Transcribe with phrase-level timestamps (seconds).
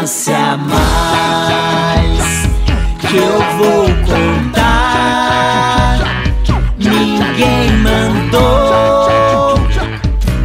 [0.00, 0.80] lance a mais
[3.00, 5.98] que eu vou contar.
[6.78, 9.58] Ninguém mandou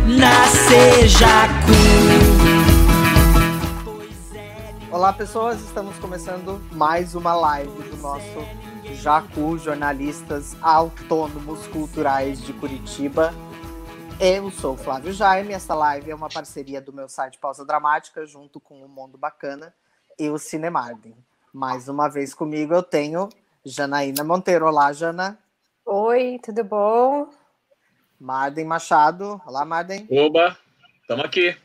[0.08, 1.72] nascer Jacu.
[4.92, 5.62] Olá, pessoas.
[5.62, 8.46] Estamos começando mais uma live do nosso
[8.96, 13.34] Jacu, jornalistas autônomos culturais de Curitiba.
[14.20, 15.54] Eu sou Flávio Jaime.
[15.54, 19.76] Esta live é uma parceria do meu site Pausa Dramática junto com o Mundo Bacana
[20.18, 21.14] e o Cinemarden.
[21.54, 23.28] Mais uma vez comigo eu tenho
[23.66, 24.66] Janaína Monteiro.
[24.66, 25.38] Olá, Jana.
[25.86, 27.30] Oi, tudo bom?
[28.18, 29.42] Marden Machado.
[29.46, 30.08] Olá, Marden.
[30.10, 30.58] Oba,
[31.02, 31.58] estamos aqui.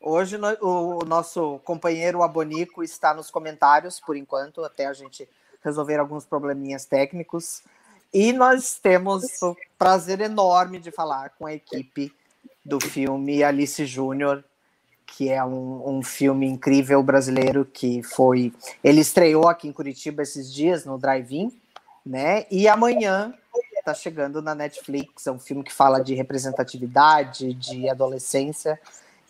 [0.00, 5.28] Hoje o nosso companheiro Abonico está nos comentários, por enquanto, até a gente
[5.62, 7.62] resolver alguns probleminhas técnicos.
[8.12, 12.12] E nós temos o prazer enorme de falar com a equipe
[12.64, 14.44] do filme Alice Júnior,
[15.06, 18.52] que é um, um, filme incrível brasileiro que foi.
[18.82, 21.52] Ele estreou aqui em Curitiba esses dias no Drive-In,
[22.04, 22.46] né?
[22.50, 23.34] E amanhã
[23.82, 25.26] está chegando na Netflix.
[25.26, 28.80] É um filme que fala de representatividade, de adolescência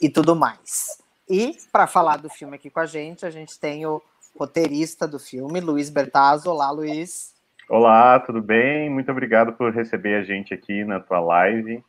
[0.00, 0.98] e tudo mais.
[1.28, 4.02] E para falar do filme aqui com a gente, a gente tem o
[4.38, 6.50] roteirista do filme, Luiz Bertazzo.
[6.50, 7.31] Olá, Luiz.
[7.74, 8.90] Olá, tudo bem?
[8.90, 11.82] Muito obrigado por receber a gente aqui na tua live.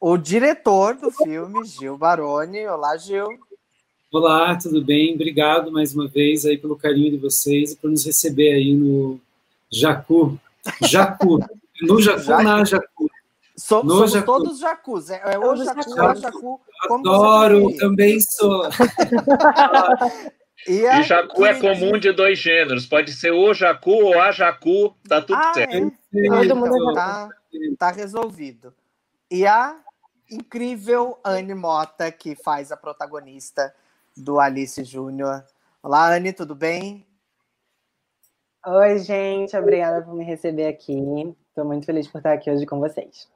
[0.00, 2.66] O diretor do filme, Gil Baroni.
[2.66, 3.28] Olá, Gil.
[4.10, 5.14] Olá, tudo bem?
[5.14, 9.20] Obrigado mais uma vez aí pelo carinho de vocês e por nos receber aí no
[9.70, 10.40] Jacu.
[10.88, 11.38] Jacu.
[11.82, 12.42] No Jacu, Jacu.
[12.42, 13.02] na Jacu.
[13.02, 13.10] No
[13.58, 14.26] somos Jacu.
[14.26, 15.10] todos Jacus.
[15.10, 16.00] É, é o Jacu, Jacu.
[16.00, 16.60] o Jacu.
[16.90, 18.64] Adoro, também sou.
[20.66, 22.86] E, e jacu é comum de dois gêneros.
[22.86, 25.76] Pode ser o jacu ou a jacu, tá tudo ah, certo.
[25.76, 26.28] É.
[26.28, 27.28] Todo mundo tá,
[27.78, 28.74] tá resolvido.
[29.30, 29.76] E a
[30.30, 33.74] incrível Anne Mota, que faz a protagonista
[34.16, 35.44] do Alice Júnior.
[35.82, 37.06] Olá, Anne, tudo bem?
[38.66, 40.94] Oi, gente, obrigada por me receber aqui.
[41.48, 43.28] Estou muito feliz por estar aqui hoje com vocês.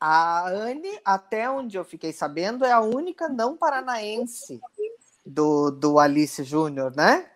[0.00, 4.60] A Anne, até onde eu fiquei sabendo, é a única não paranaense
[5.26, 7.26] do, do Alice Júnior, né?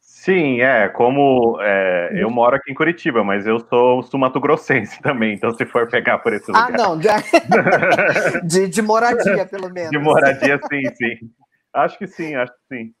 [0.00, 5.54] Sim, é, como é, eu moro aqui em Curitiba, mas eu sou sumatogrossense também, então
[5.54, 6.80] se for pegar por esse ah, lugar...
[6.80, 9.90] Ah, não, de, de moradia, pelo menos.
[9.90, 11.30] De moradia, sim, sim.
[11.70, 12.94] Acho que sim, acho que sim.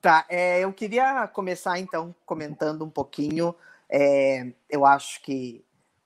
[0.00, 3.54] Tá, é, eu queria começar, então, comentando um pouquinho,
[3.90, 5.62] é, eu acho que,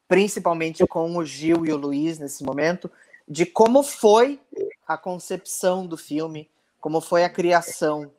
[0.09, 2.91] principalmente com o Gil e o Luiz nesse momento,
[3.29, 4.41] de como foi
[4.87, 6.51] a concepção do filme,
[6.81, 8.11] como foi a criação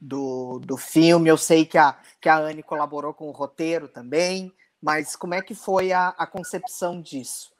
[0.00, 1.28] do, do filme.
[1.28, 5.42] Eu sei que a, que a Anne colaborou com o roteiro também, mas como é
[5.42, 7.50] que foi a, a concepção disso?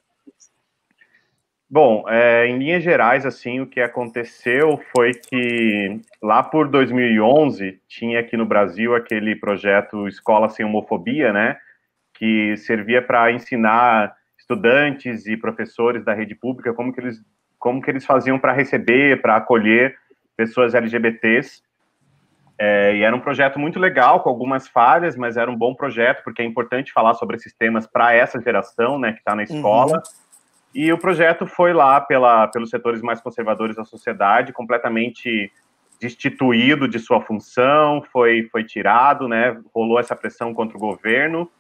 [1.73, 8.19] Bom, é, em linhas gerais, assim, o que aconteceu foi que lá por 2011 tinha
[8.19, 11.57] aqui no Brasil aquele projeto Escola Sem Homofobia, né,
[12.15, 17.23] que servia para ensinar estudantes e professores da rede pública como que eles
[17.61, 19.95] como que eles faziam para receber, para acolher
[20.37, 21.63] pessoas LGBTs.
[22.59, 26.25] É, e era um projeto muito legal, com algumas falhas, mas era um bom projeto,
[26.25, 29.97] porque é importante falar sobre esses temas para essa geração, né, que está na escola.
[29.97, 30.03] Uhum.
[30.75, 35.53] E o projeto foi lá pela, pelos setores mais conservadores da sociedade, completamente
[36.01, 41.51] destituído de sua função, foi, foi tirado, né, rolou essa pressão contra o governo.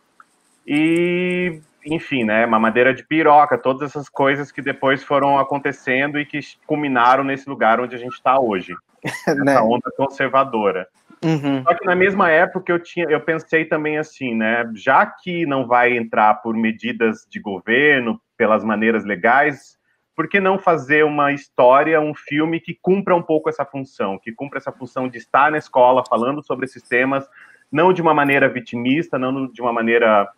[0.66, 6.40] E enfim, né, mamadeira de piroca, todas essas coisas que depois foram acontecendo e que
[6.66, 8.74] culminaram nesse lugar onde a gente está hoje,
[9.44, 9.58] né?
[9.60, 10.86] onda conservadora.
[11.22, 11.62] Uhum.
[11.62, 15.66] Só que na mesma época eu tinha, eu pensei também assim, né, já que não
[15.66, 19.78] vai entrar por medidas de governo, pelas maneiras legais,
[20.16, 24.32] por que não fazer uma história, um filme que cumpra um pouco essa função, que
[24.32, 27.26] cumpra essa função de estar na escola falando sobre esses temas,
[27.70, 30.28] não de uma maneira vitimista, não de uma maneira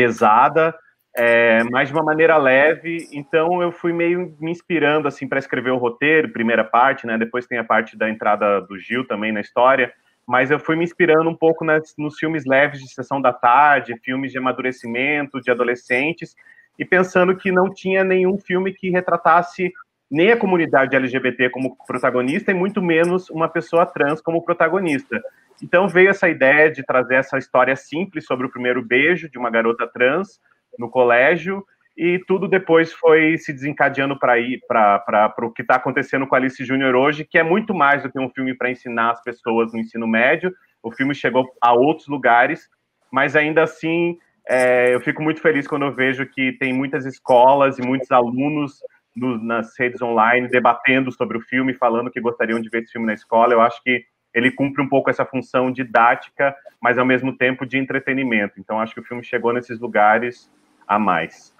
[0.00, 0.74] pesada,
[1.14, 3.06] é, mas de uma maneira leve.
[3.12, 7.18] Então eu fui meio me inspirando assim para escrever o roteiro, primeira parte, né?
[7.18, 9.92] Depois tem a parte da entrada do Gil também na história.
[10.26, 13.98] Mas eu fui me inspirando um pouco nas, nos filmes leves de sessão da tarde,
[14.02, 16.34] filmes de amadurecimento, de adolescentes,
[16.78, 19.70] e pensando que não tinha nenhum filme que retratasse
[20.10, 25.20] nem a comunidade LGBT como protagonista e muito menos uma pessoa trans como protagonista.
[25.62, 29.50] Então veio essa ideia de trazer essa história simples sobre o primeiro beijo de uma
[29.50, 30.40] garota trans
[30.78, 31.64] no colégio
[31.96, 36.64] e tudo depois foi se desencadeando para ir para o que está acontecendo com Alice
[36.64, 39.78] Júnior hoje, que é muito mais do que um filme para ensinar as pessoas no
[39.78, 40.52] ensino médio.
[40.82, 42.68] O filme chegou a outros lugares,
[43.12, 44.16] mas ainda assim
[44.48, 48.80] é, eu fico muito feliz quando eu vejo que tem muitas escolas e muitos alunos
[49.14, 53.06] no, nas redes online, debatendo sobre o filme, falando que gostariam de ver esse filme
[53.06, 53.52] na escola.
[53.52, 57.78] Eu acho que ele cumpre um pouco essa função didática, mas ao mesmo tempo de
[57.78, 58.54] entretenimento.
[58.58, 60.50] Então, acho que o filme chegou nesses lugares
[60.86, 61.54] a mais.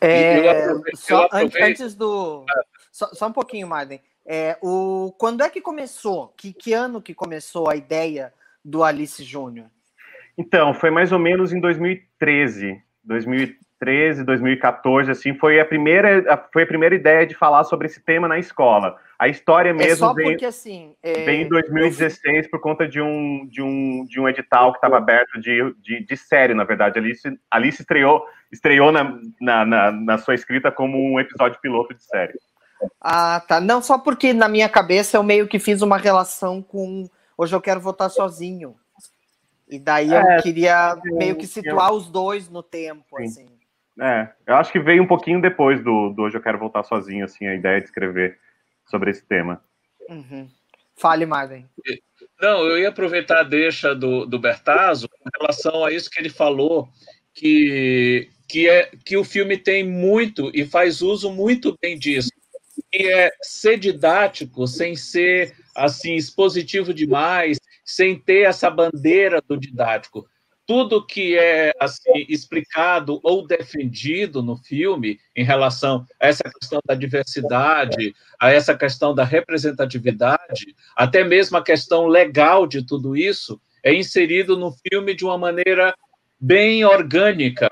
[0.00, 2.44] É, só, antes do.
[2.92, 4.00] Só, só, um pouquinho, Marden.
[4.26, 6.32] É, o, quando é que começou?
[6.36, 8.32] Que, que ano que começou a ideia
[8.64, 9.66] do Alice Júnior?
[10.36, 12.82] Então, foi mais ou menos em 2013.
[13.84, 18.26] 2013, 2014, assim, foi a primeira, foi a primeira ideia de falar sobre esse tema
[18.26, 18.96] na escola.
[19.18, 21.24] A história mesmo é só porque, assim, é...
[21.24, 25.40] vem em 2016 por conta de um, de um, de um edital que estava aberto
[25.40, 26.98] de, de, de, série, na verdade.
[26.98, 32.02] Alice, Alice estreou, estreou na, na, na, na sua escrita como um episódio piloto de
[32.02, 32.34] série.
[33.00, 33.60] Ah, tá.
[33.60, 37.60] Não, só porque na minha cabeça eu meio que fiz uma relação com Hoje Eu
[37.60, 38.74] Quero Votar Sozinho.
[39.68, 41.96] E daí eu é, queria meio que situar eu...
[41.96, 43.24] os dois no tempo, Sim.
[43.24, 43.53] assim.
[44.00, 47.24] É, eu acho que veio um pouquinho depois do, do Hoje Eu Quero Voltar Sozinho,
[47.24, 48.38] assim, a ideia de escrever
[48.86, 49.62] sobre esse tema.
[50.08, 50.48] Uhum.
[50.96, 51.66] Fale, Marvin.
[52.40, 56.30] Não, eu ia aproveitar a deixa do, do Bertazzo com relação a isso que ele
[56.30, 56.88] falou,
[57.32, 62.30] que, que, é, que o filme tem muito e faz uso muito bem disso,
[62.90, 70.28] que é ser didático sem ser assim expositivo demais, sem ter essa bandeira do didático
[70.66, 76.94] tudo que é assim, explicado ou defendido no filme em relação a essa questão da
[76.94, 83.94] diversidade, a essa questão da representatividade, até mesmo a questão legal de tudo isso, é
[83.94, 85.94] inserido no filme de uma maneira
[86.40, 87.68] bem orgânica,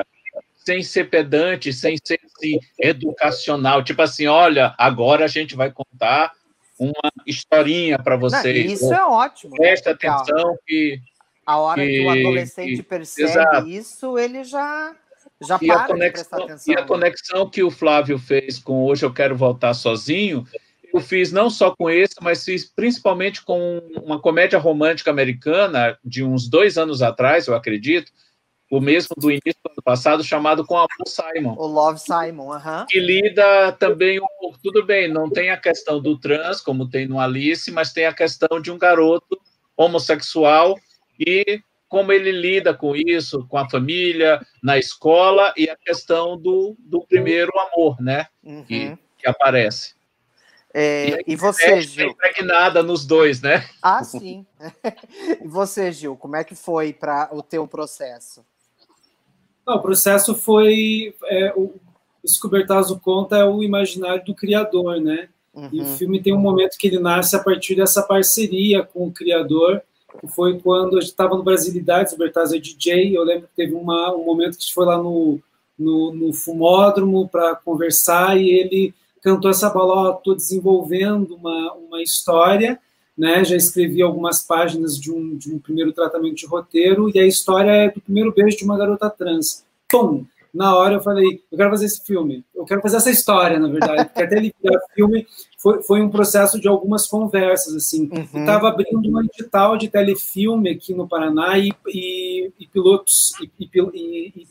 [0.56, 3.83] sem ser pedante, sem ser assim, educacional.
[3.83, 6.33] Tipo assim, olha, agora a gente vai contar
[6.79, 8.67] uma historinha para vocês.
[8.67, 9.55] Não, isso é ótimo.
[9.56, 9.97] Presta né?
[10.00, 11.00] atenção que
[11.44, 13.69] a hora que, que o adolescente que, percebe exato.
[13.69, 14.94] isso, ele já,
[15.41, 16.75] já e para conexão, de prestar atenção.
[16.75, 20.47] E a conexão que o Flávio fez com Hoje Eu Quero Voltar Sozinho,
[20.93, 26.23] eu fiz não só com esse, mas fiz principalmente com uma comédia romântica americana de
[26.23, 28.12] uns dois anos atrás, eu acredito,
[28.71, 31.55] o mesmo do início do ano passado, chamado Com Amor Simon.
[31.59, 32.81] O Love Simon, aham.
[32.81, 32.87] Uh -huh.
[32.89, 37.06] Que lida também um pouco, tudo bem, não tem a questão do trans, como tem
[37.06, 39.41] no Alice, mas tem a questão de um garoto
[39.77, 40.79] homossexual
[41.19, 46.75] e como ele lida com isso, com a família, na escola, e a questão do,
[46.79, 48.26] do primeiro amor, né?
[48.43, 48.64] Uhum.
[48.64, 49.94] Que, que aparece.
[50.73, 52.09] É, e, e você, Gil?
[52.09, 53.69] impregnada nos dois, né?
[53.82, 54.47] Ah, sim.
[55.44, 58.43] e você, Gil, como é que foi para o teu processo?
[59.67, 61.75] Não, o processo foi é, o
[62.25, 65.29] Descobertazo conta é o imaginário do criador, né?
[65.53, 65.69] Uhum.
[65.73, 65.97] E o uhum.
[65.97, 69.82] filme tem um momento que ele nasce a partir dessa parceria com o criador
[70.20, 73.56] que foi quando a gente estava no Brasilidades, o Bertazzo é DJ, eu lembro que
[73.56, 75.38] teve uma, um momento que a gente foi lá no,
[75.79, 81.73] no, no fumódromo para conversar e ele cantou essa bola, ó, oh, estou desenvolvendo uma,
[81.75, 82.79] uma história,
[83.17, 87.26] né, já escrevi algumas páginas de um, de um primeiro tratamento de roteiro, e a
[87.26, 89.65] história é do primeiro beijo de uma garota trans.
[89.88, 90.25] Pum!
[90.53, 93.69] na hora eu falei, eu quero fazer esse filme, eu quero fazer essa história, na
[93.69, 95.26] verdade, porque até ele virar filme
[95.62, 98.11] foi, foi um processo de algumas conversas, assim.
[98.12, 98.41] Uhum.
[98.41, 103.70] Estava abrindo um edital de telefilme aqui no Paraná e, e, e pilotos e,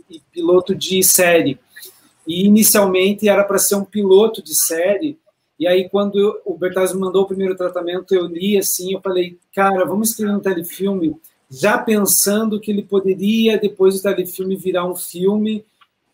[0.09, 1.59] e, piloto de série.
[2.25, 5.19] E inicialmente era para ser um piloto de série.
[5.59, 9.86] E aí, quando o Bertazzo mandou o primeiro tratamento, eu li assim, eu falei, cara,
[9.86, 11.15] vamos escrever um telefilme,
[11.50, 15.65] já pensando que ele poderia, depois do telefilme, virar um filme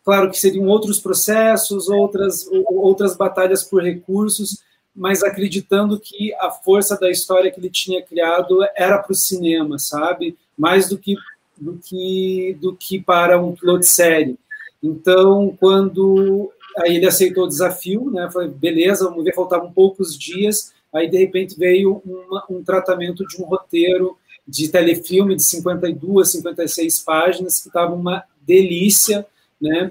[0.08, 4.62] Claro que seriam outros processos, outras, outras batalhas por recursos,
[4.98, 9.78] mas acreditando que a força da história que ele tinha criado era para o cinema,
[9.78, 10.36] sabe?
[10.58, 11.14] Mais do que,
[11.56, 14.36] do que, do que para um piloto de série.
[14.82, 18.28] Então, quando aí ele aceitou o desafio, né?
[18.32, 20.72] Falei, beleza, vamos ver, faltavam poucos dias.
[20.92, 26.98] Aí, de repente, veio uma, um tratamento de um roteiro de telefilme de 52, 56
[27.04, 29.24] páginas, que estava uma delícia
[29.60, 29.90] né?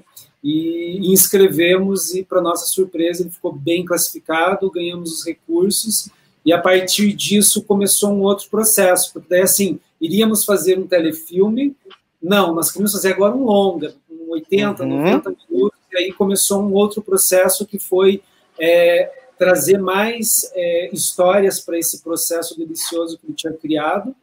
[0.49, 6.09] E, inscrevemos e, para nossa surpresa, ele ficou bem classificado, ganhamos os recursos.
[6.45, 11.75] E a partir disso começou um outro processo, porque daí assim, iríamos fazer um telefilme,
[12.23, 14.89] não, nós queríamos fazer agora um longa, um 80, uhum.
[14.89, 18.21] 90 minutos, e aí começou um outro processo que foi
[18.57, 24.15] é, trazer mais é, histórias para esse processo delicioso que ele tinha criado,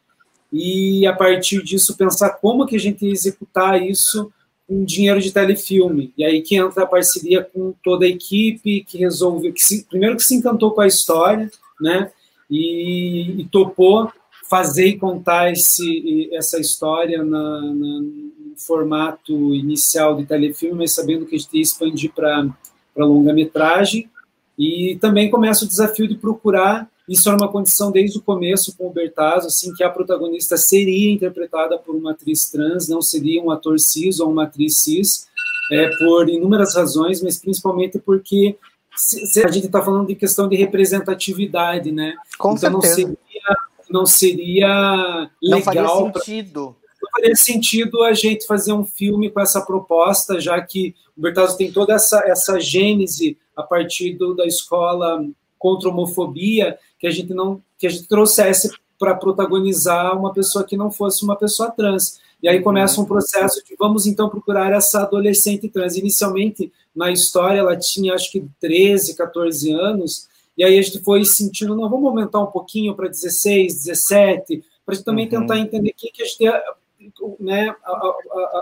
[0.51, 4.33] e a partir disso pensar como que a gente ia executar isso
[4.69, 6.13] um dinheiro de telefilme.
[6.17, 10.17] E aí que entra a parceria com toda a equipe, que resolve, que se, primeiro
[10.17, 12.11] que se encantou com a história, né?
[12.51, 14.11] E, e topou
[14.49, 21.27] fazer e contar esse, essa história na, na, no formato inicial de telefilme, mas sabendo
[21.27, 22.47] que a gente ia expandir para
[22.97, 24.09] longa-metragem.
[24.57, 28.87] E também começa o desafio de procurar, isso era uma condição desde o começo com
[28.87, 33.51] o Bertazzo, assim, que a protagonista seria interpretada por uma atriz trans, não seria um
[33.51, 35.27] ator cis ou uma atriz cis,
[35.71, 38.57] é, por inúmeras razões, mas principalmente porque
[39.45, 42.15] a gente está falando de questão de representatividade, né?
[42.39, 43.09] Com então certeza.
[43.09, 43.57] não seria,
[43.91, 45.59] não seria legal.
[45.59, 46.77] Não faria sentido.
[46.81, 51.21] Pra, não faria sentido a gente fazer um filme com essa proposta, já que o
[51.21, 55.25] Bertazzo tem toda essa, essa gênese a partir do, da escola
[55.59, 60.65] contra a homofobia, que a gente não que a gente trouxesse para protagonizar uma pessoa
[60.65, 62.19] que não fosse uma pessoa trans.
[62.43, 65.99] E aí começa um processo de vamos então procurar essa adolescente trans.
[65.99, 71.27] Inicialmente, na história, ela tinha acho que 13, 14 anos, e aí a gente foi
[71.27, 75.41] sentindo, não, vamos aumentar um pouquinho para 16, 17, para a também uhum.
[75.41, 76.63] tentar entender quem que a gente ia,
[77.39, 77.75] né,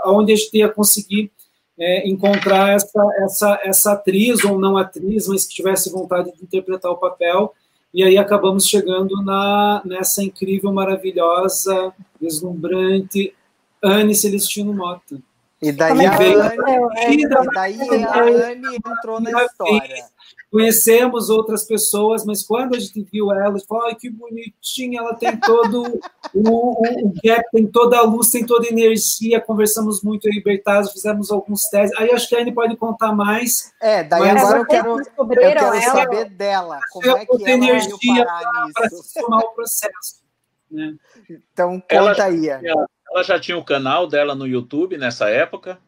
[0.03, 1.31] aonde a gente ia conseguir
[1.79, 6.91] é, encontrar essa, essa, essa atriz ou não atriz, mas que tivesse vontade de interpretar
[6.91, 7.55] o papel.
[7.93, 13.35] E aí acabamos chegando na, nessa incrível, maravilhosa, deslumbrante
[13.83, 15.19] Anne Celestino Mota.
[15.61, 20.05] E daí, a Anne, e daí a Anne entrou na história.
[20.53, 25.01] Conhecemos outras pessoas, mas quando a gente viu ela, a gente falou, ai, que bonitinha,
[25.01, 25.83] ela tem todo
[26.35, 30.43] o, o, o, gap, tem toda a luz, tem toda a energia, conversamos muito em
[30.43, 31.99] Bertazzo, fizemos alguns testes.
[31.99, 33.73] Aí acho que a Anne pode contar mais.
[33.81, 38.27] É, daí agora eu quero, eu quero saber dela, como é que ela energia
[38.75, 40.23] para somar o processo.
[40.71, 40.95] Né?
[41.31, 42.49] Então, conta ela, aí.
[42.51, 45.79] Ela já tinha o canal dela no YouTube nessa época?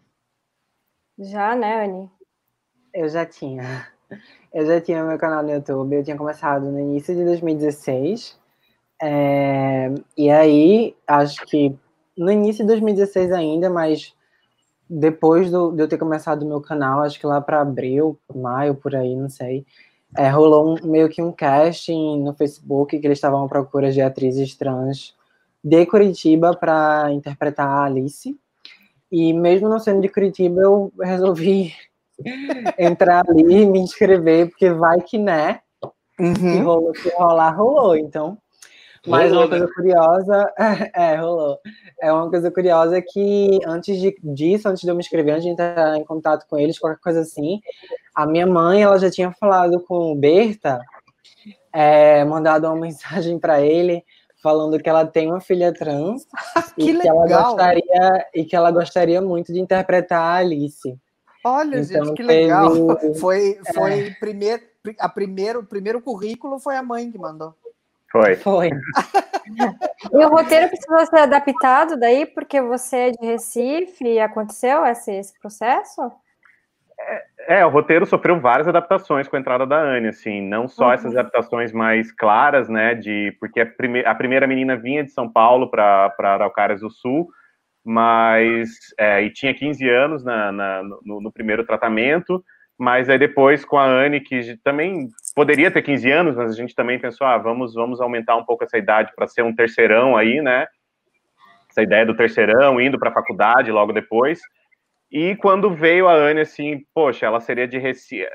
[1.18, 2.11] Já, né, Anne?
[2.94, 3.92] Eu já tinha.
[4.52, 8.38] Eu já tinha meu canal no YouTube, eu tinha começado no início de 2016.
[9.02, 11.76] É, e aí, acho que
[12.16, 14.14] no início de 2016 ainda, mas
[14.88, 18.75] depois do, de eu ter começado o meu canal, acho que lá para abril, maio,
[18.75, 19.66] por aí, não sei,
[20.16, 24.00] é, rolou um, meio que um casting no Facebook que eles estavam à procura de
[24.00, 25.14] atrizes trans
[25.62, 28.38] de Curitiba para interpretar a Alice.
[29.11, 31.73] E mesmo não sendo de Curitiba, eu resolvi
[32.78, 35.61] entrar ali e me inscrever, porque vai que né.
[36.18, 36.35] Uhum.
[36.35, 37.97] Se, rolou, se rolar, rolou.
[37.97, 38.38] Então,
[39.06, 39.73] mas rolou, uma coisa né?
[39.75, 40.52] curiosa,
[40.94, 41.59] é, rolou.
[42.00, 45.50] É uma coisa curiosa que antes de, disso, antes de eu me inscrever, antes de
[45.50, 47.61] entrar em contato com eles, qualquer coisa assim,
[48.14, 50.80] a minha mãe, ela já tinha falado com o Berta,
[51.73, 54.02] é, mandado uma mensagem para ele
[54.42, 56.26] falando que ela tem uma filha trans
[56.76, 57.00] que e legal.
[57.00, 60.99] que ela gostaria e que ela gostaria muito de interpretar a Alice.
[61.44, 62.96] Olha, então, gente, que legal.
[62.96, 63.18] Teve...
[63.18, 64.10] Foi, foi é.
[64.18, 64.62] primeiro,
[64.98, 67.54] a primeiro, o primeiro currículo foi a mãe que mandou.
[68.10, 68.36] Foi.
[68.36, 68.70] Foi.
[70.12, 75.12] e o roteiro precisou ser adaptado daí, porque você é de Recife e aconteceu esse,
[75.12, 76.12] esse processo?
[76.98, 77.24] É,
[77.58, 80.92] é, o roteiro sofreu várias adaptações com a entrada da Anne, assim, não só uhum.
[80.92, 85.28] essas adaptações mais claras, né, de porque a, prime a primeira menina vinha de São
[85.28, 87.28] Paulo para Araucárias do Sul,
[87.85, 92.43] mas é, e tinha 15 anos na, na no, no, primeiro tratamento,
[92.79, 96.75] mas aí depois com a Anne, que também poderia ter 15 anos, mas a gente
[96.75, 100.41] também pensou, ah, vamos, vamos aumentar um pouco essa idade para ser um terceirão aí,
[100.41, 100.67] né?
[101.71, 104.41] Essa ideia do terceirão, indo para a faculdade logo depois.
[105.11, 108.26] E quando veio a Anne, assim, poxa, ela seria de Recife.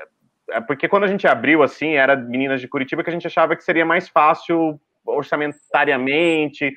[0.50, 3.56] É, porque quando a gente abriu, assim, era meninas de Curitiba que a gente achava
[3.56, 4.80] que seria mais fácil
[5.16, 6.72] orçamentariamente,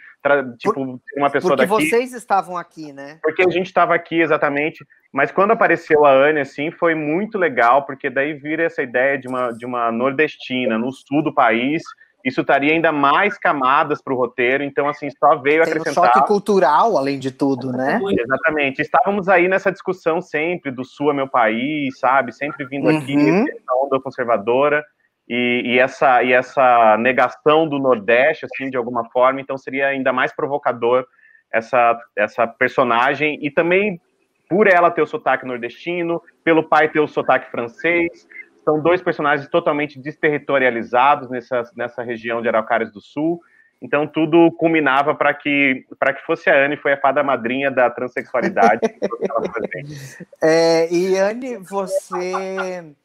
[0.57, 1.67] tipo, Por, uma pessoa porque daqui.
[1.67, 3.19] Porque vocês estavam aqui, né?
[3.21, 4.85] Porque a gente estava aqui, exatamente.
[5.11, 9.27] Mas quando apareceu a Anne, assim, foi muito legal, porque daí vira essa ideia de
[9.27, 11.83] uma, de uma nordestina no sul do país,
[12.23, 16.09] isso estaria ainda mais camadas para o roteiro, então assim, só veio Tem acrescentar.
[16.09, 17.99] Um choque cultural, além de tudo, né?
[18.17, 18.81] Exatamente.
[18.81, 22.31] Estávamos aí nessa discussão sempre do Sul é meu país, sabe?
[22.31, 23.45] Sempre vindo aqui uhum.
[23.45, 24.83] essa onda conservadora.
[25.27, 30.11] E, e, essa, e essa negação do Nordeste, assim, de alguma forma, então seria ainda
[30.11, 31.05] mais provocador
[31.51, 34.01] essa, essa personagem, e também
[34.49, 38.27] por ela ter o sotaque nordestino, pelo pai ter o sotaque francês,
[38.63, 43.39] são dois personagens totalmente desterritorializados nessa, nessa região de Araucárias do Sul.
[43.81, 47.89] Então tudo culminava para que para que fosse a Anne, foi a fada madrinha da
[47.89, 48.79] transexualidade.
[50.41, 52.95] é, e Anne, você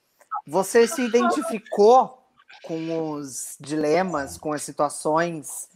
[0.49, 2.19] você se identificou
[2.65, 5.69] com os dilemas, com as situações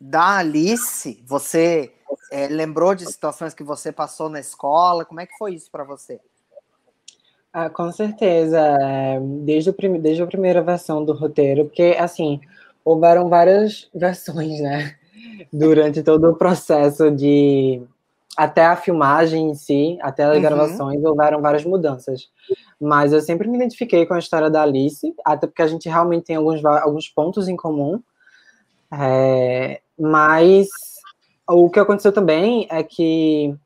[0.00, 1.22] da Alice?
[1.24, 1.92] Você
[2.32, 5.04] é, lembrou de situações que você passou na escola?
[5.04, 6.20] Como é que foi isso para você?
[7.52, 8.58] Ah, com certeza.
[8.58, 10.00] É, desde, o prim...
[10.00, 12.40] Desde a primeira versão do roteiro, porque, assim,
[12.84, 14.96] houveram várias versões, né?
[15.52, 17.82] Durante todo o processo de
[18.38, 20.42] até a filmagem em si, até as uhum.
[20.42, 22.28] gravações, houveram várias mudanças.
[22.80, 26.26] Mas eu sempre me identifiquei com a história da Alice, até porque a gente realmente
[26.26, 28.00] tem alguns, alguns pontos em comum.
[28.92, 30.68] É, mas
[31.48, 33.56] o que aconteceu também é que,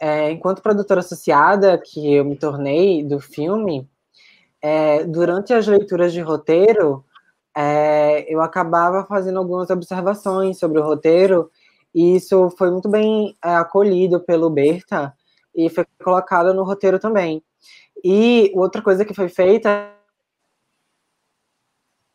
[0.00, 3.88] é, enquanto produtora associada, que eu me tornei do filme,
[4.60, 7.04] é, durante as leituras de roteiro,
[7.56, 11.48] é, eu acabava fazendo algumas observações sobre o roteiro,
[11.94, 15.14] e isso foi muito bem é, acolhido pelo Berta,
[15.54, 17.42] e foi colocado no roteiro também.
[18.02, 19.92] E outra coisa que foi feita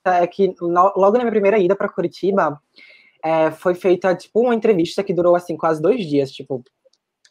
[0.06, 2.62] é que logo na minha primeira ida para Curitiba,
[3.24, 6.64] é, foi feita tipo uma entrevista que durou assim quase dois dias, tipo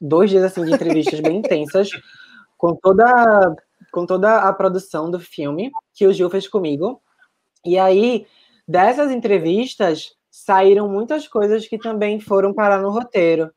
[0.00, 1.88] dois dias assim de entrevistas bem intensas
[2.58, 3.56] com toda
[3.92, 7.00] com toda a produção do filme que o Gil fez comigo.
[7.64, 8.26] E aí
[8.68, 13.50] dessas entrevistas saíram muitas coisas que também foram parar no roteiro.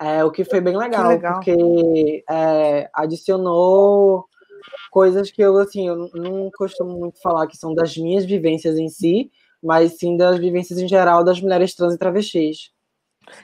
[0.00, 1.34] É, o que foi bem legal, legal.
[1.34, 4.24] porque é, adicionou
[4.90, 8.88] coisas que eu assim eu não costumo muito falar que são das minhas vivências em
[8.88, 9.30] si,
[9.62, 12.70] mas sim das vivências em geral das mulheres trans e travestis.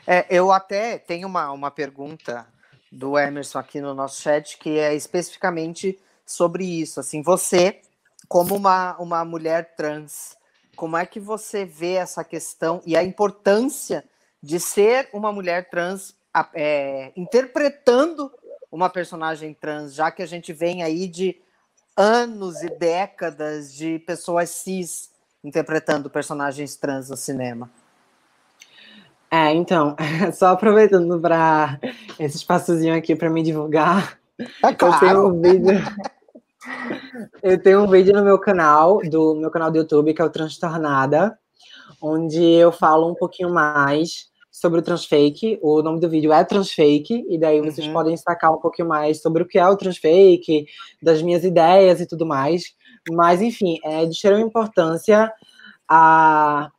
[0.06, 2.46] É, eu até tenho uma, uma pergunta
[2.90, 6.98] do Emerson aqui no nosso chat que é especificamente sobre isso.
[6.98, 7.82] Assim, você,
[8.26, 10.36] como uma, uma mulher trans,
[10.80, 14.02] como é que você vê essa questão e a importância
[14.42, 16.16] de ser uma mulher trans
[16.54, 18.32] é, interpretando
[18.72, 21.38] uma personagem trans, já que a gente vem aí de
[21.94, 25.10] anos e décadas de pessoas cis
[25.44, 27.70] interpretando personagens trans no cinema.
[29.30, 29.94] É, então,
[30.32, 31.78] só aproveitando para
[32.18, 34.18] esse espaçozinho aqui para me divulgar,
[34.64, 34.94] é claro.
[34.94, 35.78] eu tenho um vídeo.
[37.42, 40.30] eu tenho um vídeo no meu canal, do meu canal do YouTube, que é o
[40.30, 41.38] Transtornada,
[42.00, 45.58] onde eu falo um pouquinho mais sobre o transfake.
[45.62, 47.92] O nome do vídeo é Transfake, e daí vocês uhum.
[47.92, 50.66] podem sacar um pouquinho mais sobre o que é o transfake,
[51.02, 52.74] das minhas ideias e tudo mais.
[53.10, 55.32] Mas, enfim, é de extrema importância
[55.88, 56.70] a,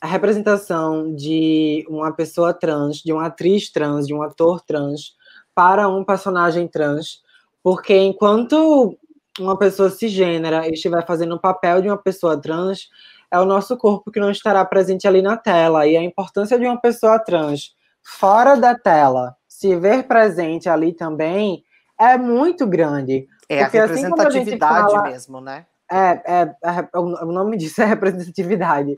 [0.00, 5.16] a representação de uma pessoa trans, de uma atriz trans, de um ator trans,
[5.54, 7.22] para um personagem trans,
[7.68, 8.98] porque enquanto
[9.38, 12.88] uma pessoa cisgênera estiver fazendo o papel de uma pessoa trans,
[13.30, 15.86] é o nosso corpo que não estará presente ali na tela.
[15.86, 21.62] E a importância de uma pessoa trans fora da tela se ver presente ali também
[22.00, 23.28] é muito grande.
[23.50, 25.66] É Porque, a representatividade assim a fala, mesmo, né?
[25.92, 28.94] É, é, é, o nome disso é representatividade.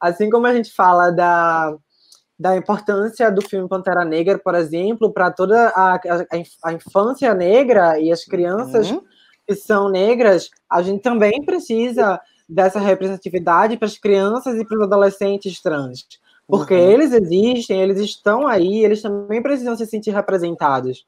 [0.00, 1.76] Assim como a gente fala da,
[2.38, 6.00] da importância do filme Pantera Negra, por exemplo, para toda a, a,
[6.64, 9.02] a, infância negra e as crianças uhum.
[9.46, 14.82] que são negras, a gente também precisa dessa representatividade para as crianças e para os
[14.82, 16.06] adolescentes trans.
[16.46, 16.90] Porque uhum.
[16.90, 21.04] eles existem, eles estão aí, eles também precisam se sentir representados.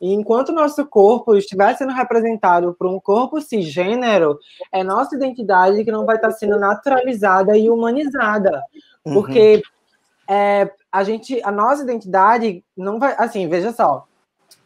[0.00, 4.38] E enquanto o nosso corpo estiver sendo representado por um corpo cisgênero,
[4.72, 8.62] é nossa identidade que não vai estar sendo naturalizada e humanizada.
[9.04, 9.14] Uhum.
[9.14, 9.62] Porque
[10.28, 13.14] é, a gente, a nossa identidade não vai.
[13.18, 14.06] Assim, veja só.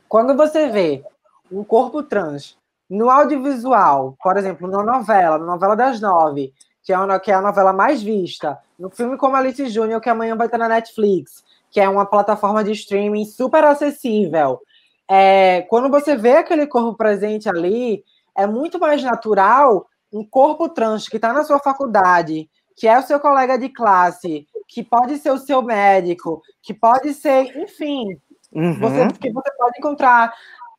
[0.08, 1.02] Quando você vê
[1.50, 2.56] um corpo trans
[2.88, 7.34] no audiovisual, por exemplo, na novela, na novela das nove, que é, uma, que é
[7.34, 11.44] a novela mais vista, no filme como Alice Júnior, que amanhã vai estar na Netflix,
[11.70, 14.60] que é uma plataforma de streaming super acessível,
[15.08, 18.04] é, quando você vê aquele corpo presente ali,
[18.36, 23.02] é muito mais natural um corpo trans que está na sua faculdade, que é o
[23.02, 28.20] seu colega de classe, que pode ser o seu médico, que pode ser, enfim,
[28.52, 28.78] uhum.
[28.78, 30.34] você, que você pode encontrar,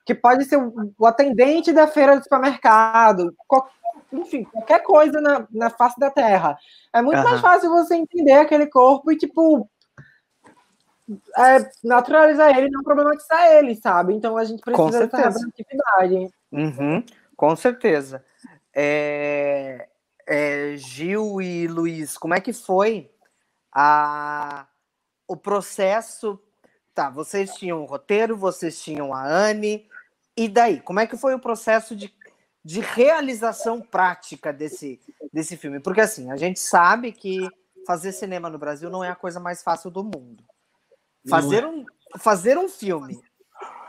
[0.06, 0.58] que pode ser
[0.98, 3.36] o atendente da feira do supermercado,
[4.14, 6.58] enfim, qualquer coisa na, na face da Terra.
[6.94, 7.24] É muito uhum.
[7.24, 9.68] mais fácil você entender aquele corpo e, tipo,
[11.36, 14.14] é, naturalizar ele, não problematizar ele, sabe?
[14.14, 16.30] Então a gente precisa dessa representatividade.
[16.52, 17.04] Uhum,
[17.36, 18.24] com certeza.
[18.74, 19.88] É,
[20.28, 23.10] é, Gil e Luiz, como é que foi
[23.82, 24.68] a,
[25.26, 26.38] o processo?
[26.94, 29.88] Tá, vocês tinham o roteiro, vocês tinham a Anne,
[30.36, 30.82] e daí?
[30.82, 32.14] Como é que foi o processo de,
[32.64, 35.00] de realização prática desse,
[35.32, 35.80] desse filme?
[35.80, 37.50] Porque assim, a gente sabe que
[37.88, 40.44] fazer cinema no Brasil não é a coisa mais fácil do mundo.
[41.30, 41.86] Fazer um,
[42.18, 43.22] fazer um filme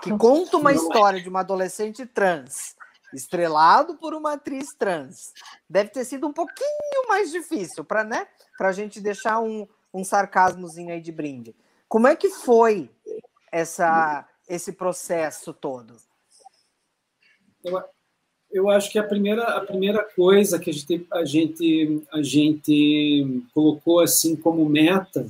[0.03, 2.76] que conta uma história de uma adolescente trans,
[3.12, 5.33] estrelado por uma atriz trans,
[5.68, 8.26] deve ter sido um pouquinho mais difícil para né,
[8.61, 11.55] a gente deixar um, um sarcasmozinho aí de brinde.
[11.88, 12.90] Como é que foi
[13.50, 15.96] essa, esse processo todo?
[17.64, 17.83] Eu,
[18.50, 23.44] eu acho que a primeira, a primeira coisa que a gente, a gente, a gente
[23.53, 25.26] colocou assim como meta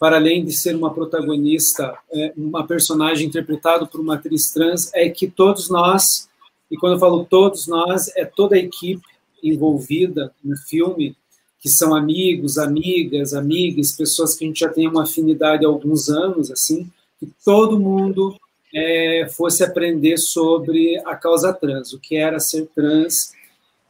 [0.00, 5.10] para além de ser uma protagonista, é, uma personagem interpretada por uma atriz trans, é
[5.10, 6.26] que todos nós,
[6.70, 9.06] e quando eu falo todos nós, é toda a equipe
[9.42, 11.14] envolvida no filme,
[11.60, 16.08] que são amigos, amigas, amigas, pessoas que a gente já tem uma afinidade há alguns
[16.08, 18.34] anos, assim, que todo mundo
[18.74, 23.32] é, fosse aprender sobre a causa trans, o que era ser trans,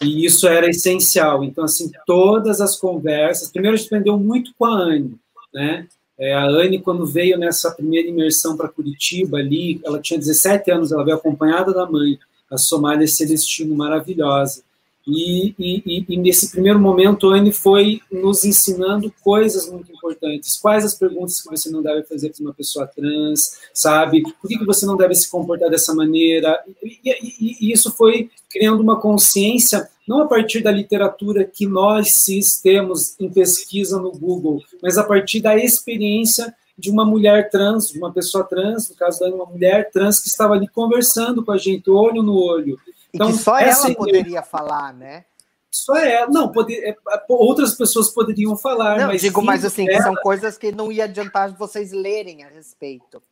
[0.03, 1.45] e isso era essencial.
[1.45, 3.51] Então, assim, todas as conversas.
[3.53, 5.15] Primeiro, a gente aprendeu muito com a Anne,
[5.53, 5.87] né?
[6.19, 10.93] É, a Anne, quando veio nessa primeira imersão para Curitiba ali, ela tinha 17 anos,
[10.93, 12.19] ela veio acompanhada da mãe,
[12.51, 14.63] a Somália Celestino, maravilhosa.
[15.11, 20.57] E, e, e, nesse primeiro momento, Anne foi nos ensinando coisas muito importantes.
[20.57, 24.23] Quais as perguntas que você não deve fazer para uma pessoa trans, sabe?
[24.23, 26.63] Por que, que você não deve se comportar dessa maneira?
[26.83, 27.01] E,
[27.41, 33.19] e, isso foi criando uma consciência, não a partir da literatura que nós cis temos
[33.19, 38.13] em pesquisa no Google, mas a partir da experiência de uma mulher trans, de uma
[38.13, 41.91] pessoa trans, no caso da uma mulher trans que estava ali conversando com a gente,
[41.91, 42.79] olho no olho.
[43.13, 45.25] Então, e que só ela poderia falar, né?
[45.71, 46.97] Só é, não, poder, é,
[47.29, 49.21] outras pessoas poderiam falar, não, mas.
[49.21, 53.23] Digo, mas assim, que são coisas que não ia adiantar vocês lerem a respeito.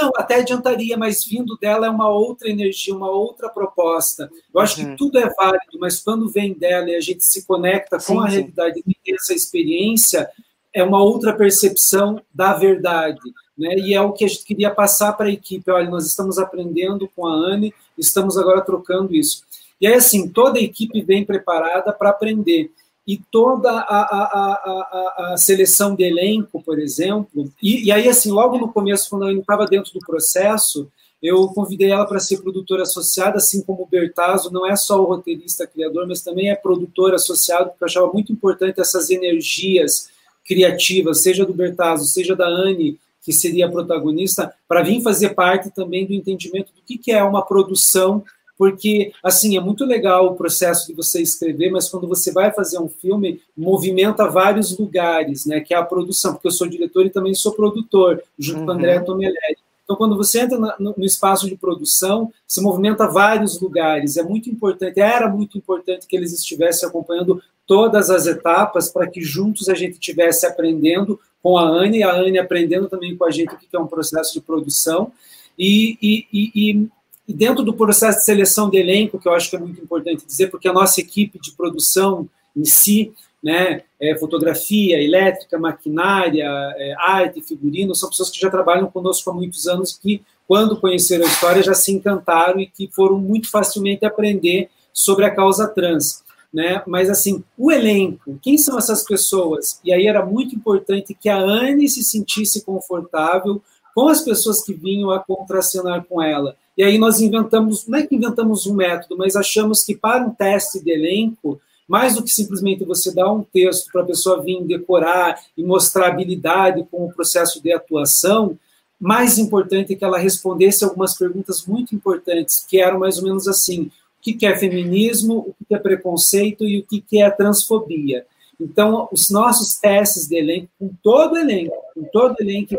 [0.00, 4.30] Não, até adiantaria, mas vindo dela é uma outra energia, uma outra proposta.
[4.54, 4.90] Eu acho uhum.
[4.90, 8.20] que tudo é válido, mas quando vem dela e a gente se conecta sim, com
[8.20, 8.36] a sim.
[8.36, 10.30] realidade e tem essa experiência,
[10.72, 13.20] é uma outra percepção da verdade.
[13.56, 13.74] Né?
[13.76, 15.70] E é o que a gente queria passar para a equipe.
[15.70, 17.74] Olha, nós estamos aprendendo com a Anne,
[18.06, 19.42] estamos agora trocando isso.
[19.80, 22.70] E aí, assim, toda a equipe vem preparada para aprender.
[23.06, 28.30] E toda a, a, a, a, seleção de elenco, por exemplo, e, e aí, assim,
[28.30, 30.88] logo no começo, quando Anne estava dentro do processo,
[31.20, 35.04] eu convidei ela para ser produtora associada, assim como o Bertazzo, não é só o
[35.04, 40.10] roteirista criador, mas também é produtor associado, porque eu achava muito importante essas energias
[40.44, 45.70] criativas, seja do Bertazzo, seja da Anne, que seria a protagonista, para vir fazer parte
[45.70, 48.24] também do entendimento do que, que é uma produção,
[48.58, 52.78] porque, assim, é muito legal o processo de você escrever, mas quando você vai fazer
[52.78, 57.10] um filme, movimenta vários lugares, né, que é a produção, porque eu sou diretor e
[57.10, 58.66] também sou produtor, junto uhum.
[58.66, 59.56] com o André Tomelelli.
[59.84, 64.16] Então, quando você entra no, no espaço de produção, se movimenta vários lugares.
[64.16, 69.20] É muito importante, era muito importante que eles estivessem acompanhando todas as etapas para que
[69.20, 73.54] juntos a gente estivesse aprendendo com a Anne, a Anne aprendendo também com a gente
[73.54, 75.12] o que é um processo de produção.
[75.58, 76.88] E, e, e,
[77.28, 80.24] e, dentro do processo de seleção de elenco, que eu acho que é muito importante
[80.24, 86.44] dizer, porque a nossa equipe de produção em si, né, é, fotografia, elétrica, maquinária,
[86.76, 91.24] é, arte, figurino, são pessoas que já trabalham conosco há muitos anos, que, quando conheceram
[91.24, 96.22] a história, já se encantaram e que foram muito facilmente aprender sobre a causa trans
[96.52, 96.82] né?
[96.86, 99.80] Mas assim, o elenco, quem são essas pessoas?
[99.84, 103.62] E aí era muito importante que a Anne se sentisse confortável
[103.94, 106.56] com as pessoas que vinham a contracenar com ela.
[106.76, 110.30] E aí nós inventamos, não é que inventamos um método, mas achamos que para um
[110.30, 114.62] teste de elenco, mais do que simplesmente você dar um texto para a pessoa vir
[114.64, 118.58] decorar e mostrar habilidade com o processo de atuação,
[118.98, 123.48] mais importante é que ela respondesse algumas perguntas muito importantes, que eram mais ou menos
[123.48, 123.90] assim:
[124.30, 128.24] o que é feminismo, o que é preconceito e o que é transfobia.
[128.60, 132.78] Então, os nossos testes de elenco, com todo elenco, com todo elenco,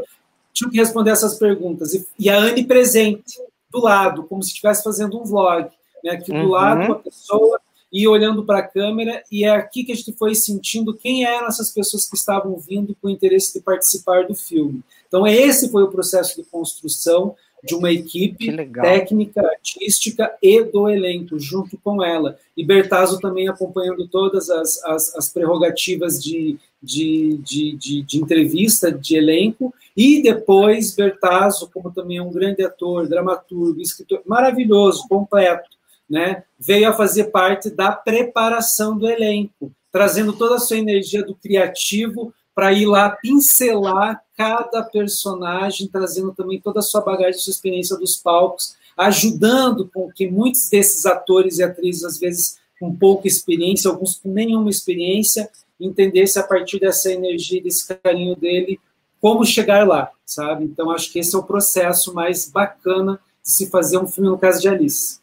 [0.54, 1.92] tinham que responder essas perguntas.
[2.18, 3.40] E a Anne presente,
[3.72, 5.68] do lado, como se estivesse fazendo um vlog,
[6.04, 6.12] né?
[6.12, 6.50] aqui do uhum.
[6.50, 7.60] lado, a pessoa
[7.92, 11.48] e olhando para a câmera, e é aqui que a gente foi sentindo quem eram
[11.48, 14.82] essas pessoas que estavam vindo com o interesse de participar do filme.
[15.08, 21.40] Então, esse foi o processo de construção de uma equipe técnica, artística e do elenco,
[21.40, 22.38] junto com ela.
[22.58, 28.92] E Bertazzo também acompanhando todas as, as, as prerrogativas de, de, de, de, de entrevista,
[28.92, 35.70] de elenco, e depois Bertazzo, como também é um grande ator, dramaturgo, escritor, maravilhoso, completo,
[36.10, 36.44] né?
[36.60, 42.34] veio a fazer parte da preparação do elenco, trazendo toda a sua energia do criativo
[42.56, 48.18] para ir lá pincelar cada personagem, trazendo também toda a sua bagagem, sua experiência dos
[48.18, 54.18] palcos, ajudando com que muitos desses atores e atrizes, às vezes com pouca experiência, alguns
[54.18, 58.80] com nenhuma experiência, entendesse a partir dessa energia, desse carinho dele,
[59.22, 60.66] como chegar lá, sabe?
[60.66, 64.38] Então, acho que esse é o processo mais bacana de se fazer um filme no
[64.38, 65.20] caso de Alice.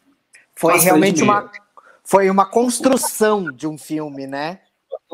[0.55, 1.51] Foi realmente uma,
[2.03, 4.59] foi uma construção de um filme, né?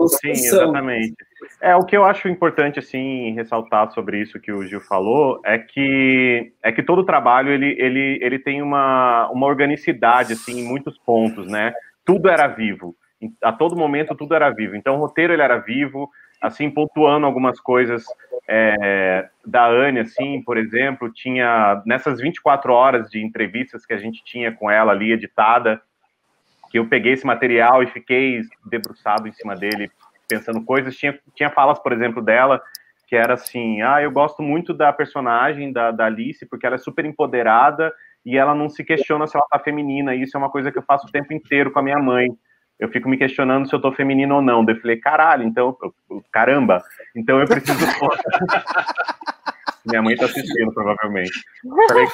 [0.07, 1.15] Sim, exatamente.
[1.59, 5.57] É, o que eu acho importante, assim, ressaltar sobre isso que o Gil falou, é
[5.57, 10.97] que, é que todo trabalho, ele, ele, ele tem uma, uma organicidade, assim, em muitos
[10.99, 11.73] pontos, né?
[12.05, 12.95] Tudo era vivo.
[13.41, 14.75] A todo momento, tudo era vivo.
[14.75, 16.07] Então, o roteiro, ele era vivo,
[16.39, 18.05] assim, pontuando algumas coisas
[18.47, 24.23] é, da Anne, assim, por exemplo, tinha nessas 24 horas de entrevistas que a gente
[24.23, 25.81] tinha com ela ali editada,
[26.69, 29.89] que eu peguei esse material e fiquei debruçado em cima dele,
[30.27, 30.95] pensando coisas.
[30.95, 32.61] Tinha, tinha falas, por exemplo, dela,
[33.07, 36.79] que era assim: ah, eu gosto muito da personagem da, da Alice, porque ela é
[36.79, 37.93] super empoderada
[38.25, 40.13] e ela não se questiona se ela tá feminina.
[40.13, 42.29] E isso é uma coisa que eu faço o tempo inteiro com a minha mãe
[42.79, 44.63] eu fico me questionando se eu tô feminino ou não.
[44.63, 45.75] Daí eu falei, caralho, então,
[46.31, 46.83] caramba,
[47.15, 47.79] então eu preciso.
[49.85, 51.31] Minha mãe tá assistindo, provavelmente.
[51.87, 52.05] Falei,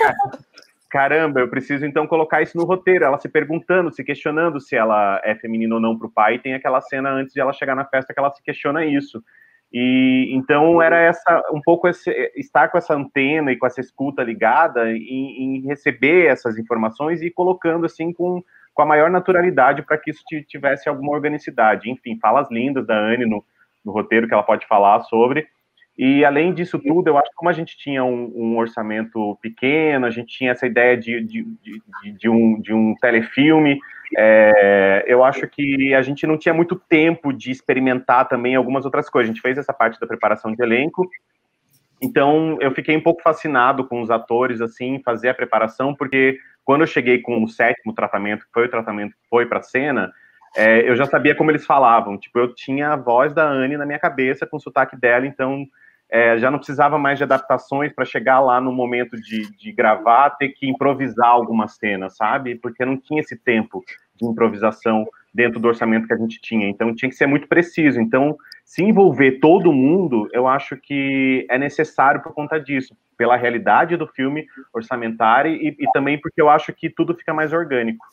[0.94, 3.04] caramba, eu preciso então colocar isso no roteiro.
[3.04, 6.36] Ela se perguntando, se questionando se ela é feminina ou não pro pai.
[6.36, 9.20] E tem aquela cena antes de ela chegar na festa que ela se questiona isso.
[9.72, 14.22] E então era essa um pouco esse, estar com essa antena e com essa escuta
[14.22, 19.98] ligada em, em receber essas informações e colocando assim com com a maior naturalidade para
[20.00, 21.90] que isso tivesse alguma organicidade.
[21.90, 23.44] Enfim, falas lindas da Anne no,
[23.86, 25.48] no, roteiro que ela pode falar sobre.
[25.98, 30.06] E além disso tudo, eu acho que como a gente tinha um, um orçamento pequeno,
[30.06, 33.80] a gente tinha essa ideia de, de, de, de um, de um telefilme,
[34.18, 39.10] é, eu acho que a gente não tinha muito tempo de experimentar também algumas outras
[39.10, 39.30] coisas.
[39.30, 41.08] A gente fez essa parte da preparação de elenco,
[42.02, 46.82] então eu fiquei um pouco fascinado com os atores, assim, fazer a preparação, porque quando
[46.82, 50.12] eu cheguei com o sétimo tratamento, que foi o tratamento que foi para a cena,
[50.56, 52.18] é, eu já sabia como eles falavam.
[52.18, 55.66] Tipo, eu tinha a voz da Anne na minha cabeça, com o sotaque dela, então
[56.10, 60.30] é, já não precisava mais de adaptações para chegar lá no momento de, de gravar,
[60.32, 62.56] ter que improvisar alguma cena, sabe?
[62.56, 63.84] Porque não tinha esse tempo
[64.16, 66.70] de improvisação dentro do orçamento que a gente tinha.
[66.70, 68.00] Então tinha que ser muito preciso.
[68.00, 73.98] Então, se envolver todo mundo, eu acho que é necessário por conta disso, pela realidade
[73.98, 78.06] do filme orçamentário e, e também porque eu acho que tudo fica mais orgânico.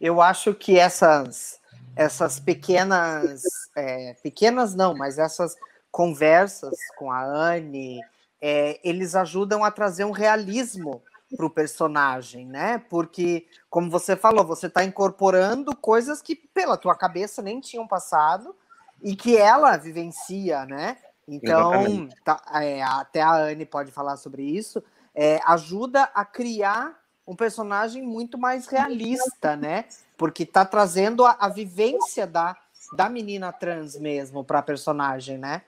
[0.00, 1.60] Eu acho que essas
[1.96, 3.42] essas pequenas
[3.76, 5.56] é, pequenas não, mas essas
[5.90, 8.00] conversas com a Anne,
[8.40, 11.02] é, eles ajudam a trazer um realismo
[11.36, 12.82] para o personagem, né?
[12.90, 18.54] Porque, como você falou, você está incorporando coisas que pela tua cabeça nem tinham passado
[19.02, 20.98] e que ela vivencia, né?
[21.26, 24.82] Então, tá, é, até a Anne pode falar sobre isso.
[25.14, 29.84] É, ajuda a criar um personagem muito mais realista, né?
[30.16, 32.56] Porque está trazendo a, a, vivência da,
[32.96, 35.62] da menina trans mesmo para a personagem, né?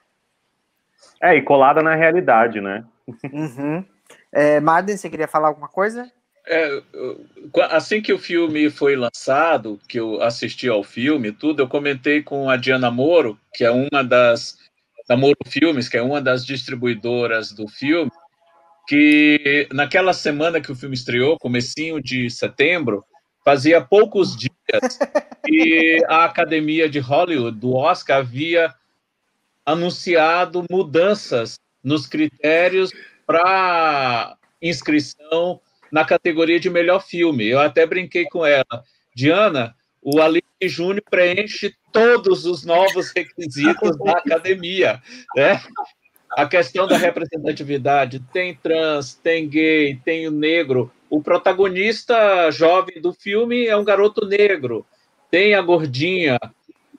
[1.21, 2.85] É, e colada na realidade, né?
[3.33, 3.85] Uhum.
[4.31, 6.11] É, Marden, você queria falar alguma coisa?
[6.49, 6.81] É,
[7.71, 12.49] assim que o filme foi lançado, que eu assisti ao filme, tudo, eu comentei com
[12.49, 14.59] a Diana Moro, que é uma das
[15.09, 18.11] da Moro Filmes, que é uma das distribuidoras do filme,
[18.87, 23.05] que naquela semana que o filme estreou, comecinho de setembro,
[23.45, 24.51] fazia poucos dias
[25.45, 28.75] que a Academia de Hollywood do Oscar havia
[29.65, 32.93] anunciado mudanças nos critérios
[33.27, 37.47] para inscrição na categoria de melhor filme.
[37.47, 38.85] Eu até brinquei com ela.
[39.15, 45.03] Diana, o Alice Júnior preenche todos os novos requisitos da academia.
[45.35, 45.61] Né?
[46.31, 50.91] A questão da representatividade, tem trans, tem gay, tem o negro.
[51.09, 54.85] O protagonista jovem do filme é um garoto negro.
[55.31, 56.39] Tem a gordinha.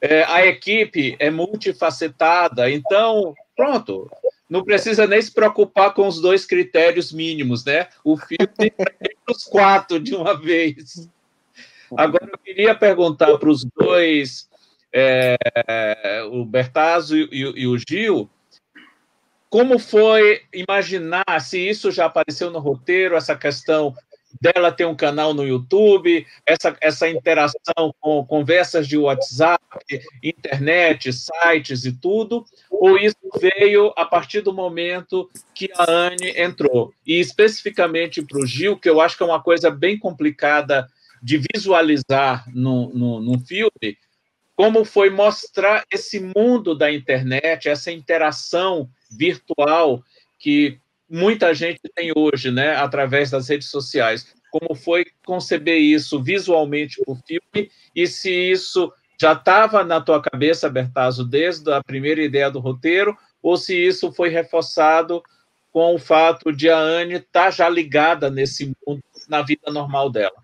[0.02, 2.70] É, a equipe é multifacetada.
[2.70, 4.10] Então, pronto
[4.50, 7.88] não precisa nem se preocupar com os dois critérios mínimos, né?
[8.04, 8.72] O filme tem
[9.30, 11.10] os quatro de uma vez.
[11.96, 14.50] Agora, eu queria perguntar para os dois,
[14.94, 15.38] é,
[16.32, 18.30] o Bertazzo e, e, o Gil,
[19.50, 23.96] como foi imaginar, se isso já apareceu no roteiro, essa questão
[24.42, 29.62] dela ter um canal no YouTube, essa, essa interação com conversas de WhatsApp,
[30.22, 36.94] internet, sites e tudo, ou isso veio a partir do momento que a Anne entrou?
[37.06, 40.88] E especificamente para o Gil, que eu acho que é uma coisa bem complicada
[41.22, 43.98] de visualizar no, no, no filme,
[44.58, 50.02] como foi mostrar esse mundo da internet, essa interação virtual
[50.40, 54.34] que muita gente tem hoje, né, através das redes sociais.
[54.50, 58.92] Como foi conceber isso visualmente para o filme e se isso
[59.22, 64.12] já estava na tua cabeça, Bertazzo, desde a primeira ideia do roteiro, ou se isso
[64.12, 65.22] foi reforçado
[65.72, 70.10] com o fato de a Anne estar tá já ligada nesse mundo, na vida normal
[70.10, 70.44] dela?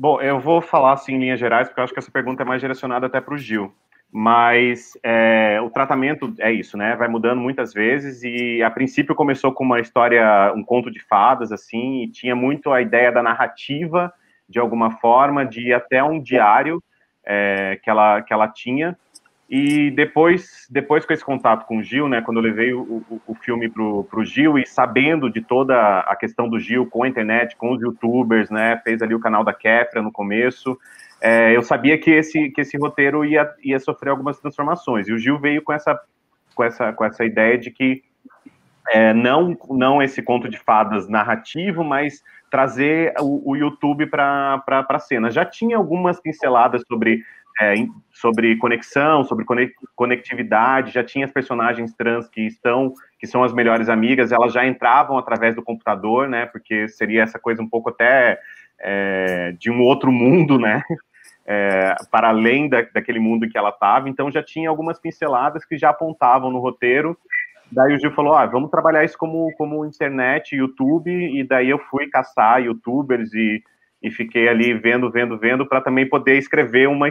[0.00, 2.46] Bom, eu vou falar assim em linhas gerais, porque eu acho que essa pergunta é
[2.46, 3.70] mais direcionada até para o Gil
[4.12, 6.96] mas é, o tratamento é isso, né?
[6.96, 11.52] Vai mudando muitas vezes e a princípio começou com uma história, um conto de fadas,
[11.52, 14.12] assim, e tinha muito a ideia da narrativa,
[14.48, 16.82] de alguma forma, de até um diário
[17.24, 18.98] é, que, ela, que ela tinha
[19.50, 23.20] E depois, depois com esse contato com o Gil, né, quando eu levei o, o,
[23.26, 27.08] o filme para o Gil e sabendo de toda a questão do Gil com a
[27.08, 30.78] internet, com os youtubers, né, fez ali o canal da Kefra no começo,
[31.20, 35.08] é, eu sabia que esse, que esse roteiro ia, ia sofrer algumas transformações.
[35.08, 36.00] E o Gil veio com essa,
[36.54, 38.04] com essa, com essa ideia de que
[38.88, 44.98] é, não, não esse conto de fadas narrativo, mas trazer o, o YouTube para a
[44.98, 45.30] cena.
[45.30, 47.22] Já tinha algumas pinceladas sobre
[47.60, 47.74] é,
[48.10, 49.44] sobre conexão, sobre
[49.94, 54.66] conectividade, já tinha as personagens trans que estão, que são as melhores amigas, elas já
[54.66, 58.40] entravam através do computador, né, porque seria essa coisa um pouco até
[58.78, 60.82] é, de um outro mundo, né,
[61.44, 65.76] é, para além da, daquele mundo que ela estava, então já tinha algumas pinceladas que
[65.76, 67.16] já apontavam no roteiro,
[67.70, 71.78] daí o Gil falou, ah, vamos trabalhar isso como, como internet, YouTube, e daí eu
[71.78, 73.62] fui caçar youtubers e,
[74.02, 77.08] e fiquei ali vendo, vendo, vendo, para também poder escrever uma,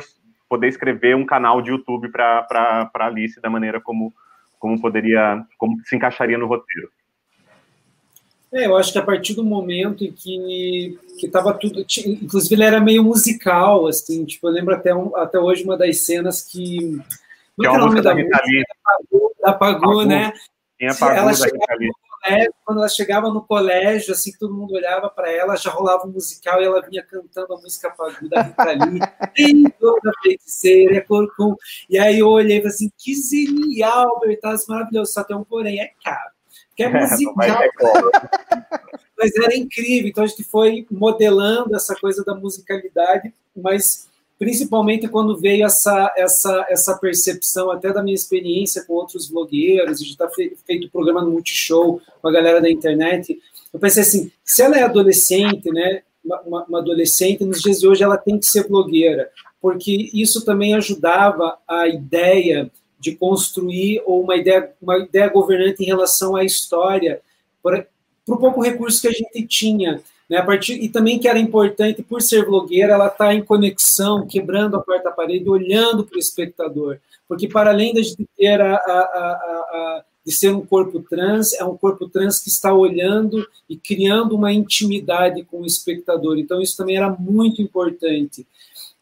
[0.49, 4.11] poder escrever um canal de YouTube para Alice da maneira como,
[4.57, 6.89] como poderia, como se encaixaria no roteiro.
[8.51, 12.63] É, eu acho que a partir do momento em que que estava tudo, inclusive ele
[12.63, 16.99] era meio musical, assim, tipo, eu lembro até, um, até hoje uma das cenas que
[17.59, 18.39] que é o nome da, da música?
[18.83, 20.33] Apagou, apagou, né?
[20.77, 21.59] Tinha apagou ela chegava,
[22.21, 26.07] colégio, quando ela chegava no colégio, assim, que todo mundo olhava para ela, já rolava
[26.07, 27.93] um musical e ela vinha cantando a música
[28.29, 31.55] da Rita Lee, toda feiticeira, é corcum.
[31.89, 35.81] E aí eu olhei e falei assim, que genial, Bertazzi, maravilhoso, só tem um porém,
[35.81, 36.31] é caro.
[36.75, 37.35] Que é musical.
[39.17, 44.07] mas era incrível, então a gente foi modelando essa coisa da musicalidade, mas
[44.39, 50.03] principalmente quando veio essa, essa, essa percepção, até da minha experiência com outros blogueiros, a
[50.03, 50.29] gente está
[50.65, 53.37] feito programa no Multishow com a galera da internet,
[53.73, 58.01] eu pensei assim, se ela é adolescente, né, uma, uma adolescente, nos dias de hoje
[58.01, 59.29] ela tem que ser blogueira,
[59.61, 65.85] porque isso também ajudava a ideia de construir ou uma ideia, uma ideia governante em
[65.85, 67.21] relação à história,
[67.61, 67.85] para
[68.25, 70.01] o pouco recurso que a gente tinha.
[70.29, 74.27] Né, a partir, e também que era importante, por ser blogueira, ela está em conexão,
[74.27, 76.99] quebrando a quarta parede, olhando para o espectador.
[77.27, 81.75] Porque, para além de ter a, a, a, de ser um corpo trans, é um
[81.75, 86.37] corpo trans que está olhando e criando uma intimidade com o espectador.
[86.37, 88.45] Então, isso também era muito importante.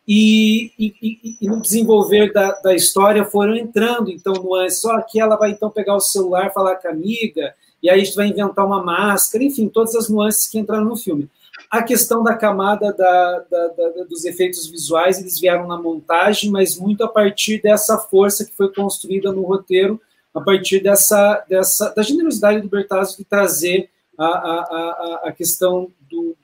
[0.08, 4.80] E, e, e, no desenvolver da, da, história foram entrando, então, nuances.
[4.80, 8.04] Só que ela vai, então, pegar o celular, falar com a amiga, e aí a
[8.04, 11.30] gente vai inventar uma máscara, enfim, todas as nuances que entraram no filme.
[11.70, 16.78] A questão da camada da, da, da, dos efeitos visuais, eles vieram na montagem, mas
[16.78, 20.00] muito a partir dessa força que foi construída no roteiro,
[20.34, 25.90] a partir dessa, dessa da generosidade do Bertazzo de trazer a, a, a, a questão
[26.10, 26.36] do,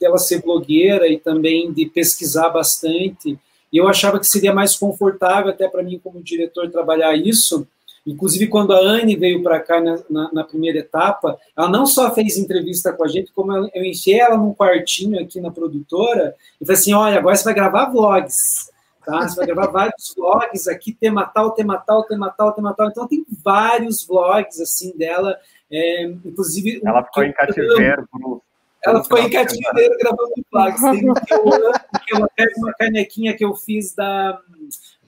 [0.00, 3.38] dela ser blogueira e também de pesquisar bastante.
[3.72, 7.66] E eu achava que seria mais confortável, até para mim, como diretor, trabalhar isso,
[8.06, 12.12] Inclusive, quando a Anne veio para cá na, na, na, primeira etapa, ela não só
[12.14, 16.34] fez entrevista com a gente, como eu, eu enfiei ela num quartinho aqui na produtora
[16.60, 18.70] e falei assim: olha, agora você vai gravar vlogs.
[19.04, 19.28] Tá?
[19.28, 22.88] Você vai gravar vários vlogs aqui, tema tal, tema tal, tema tal, tema tal.
[22.88, 25.36] Então, tem vários vlogs assim dela.
[25.70, 26.80] É, inclusive.
[26.84, 28.42] Ela ficou em cativeiro por
[28.82, 30.80] ela foi em cativeiro gravando vlogs.
[30.80, 31.42] Tem um que eu,
[32.06, 34.40] que eu pego uma canequinha que eu fiz da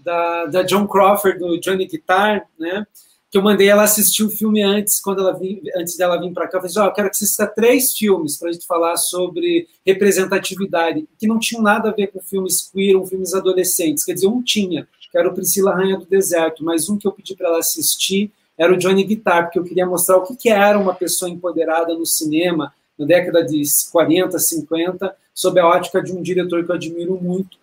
[0.05, 2.87] da, da John Crawford, do Johnny Guitar, né?
[3.31, 6.47] Que eu mandei ela assistir o filme antes, quando ela vim, antes dela vir para
[6.47, 6.59] cá.
[6.59, 8.97] Eu falei, assim, oh, eu quero que você assista três filmes para a gente falar
[8.97, 14.05] sobre representatividade, que não tinham nada a ver com filmes queer ou filmes adolescentes.
[14.05, 17.13] Quer dizer, um tinha, que era o Priscila Rainha do Deserto, mas um que eu
[17.13, 20.49] pedi para ela assistir era o Johnny Guitar, porque eu queria mostrar o que, que
[20.51, 26.13] era uma pessoa empoderada no cinema na década de 40, 50, sob a ótica de
[26.13, 27.57] um diretor que eu admiro muito,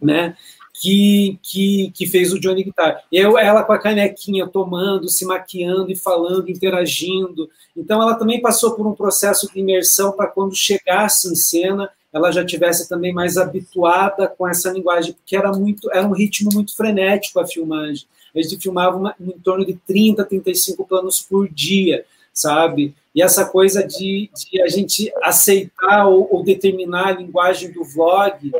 [0.00, 0.36] né?
[0.80, 3.02] Que, que, que fez o Johnny Guitar.
[3.10, 7.50] Eu, ela com a canequinha tomando, se maquiando e falando, interagindo.
[7.76, 12.30] Então ela também passou por um processo de imersão para quando chegasse em cena, ela
[12.30, 16.74] já tivesse também mais habituada com essa linguagem, porque era muito, era um ritmo muito
[16.76, 18.06] frenético a filmagem.
[18.34, 22.94] A gente filmava uma, em torno de 30, 35 planos por dia, sabe?
[23.12, 28.52] E essa coisa de, de a gente aceitar ou, ou determinar a linguagem do vlog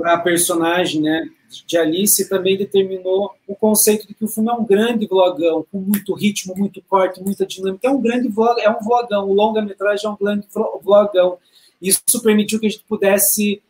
[0.00, 1.28] para a personagem, né?
[1.66, 5.80] de Alice também determinou o conceito de que o filme é um grande vlogão, com
[5.80, 7.88] muito ritmo, muito corte, muita dinâmica.
[7.88, 10.46] É um grande vlog, é um vlogão, o longa-metragem é um grande
[10.82, 11.38] vlogão.
[11.82, 13.60] Isso permitiu que a gente pudesse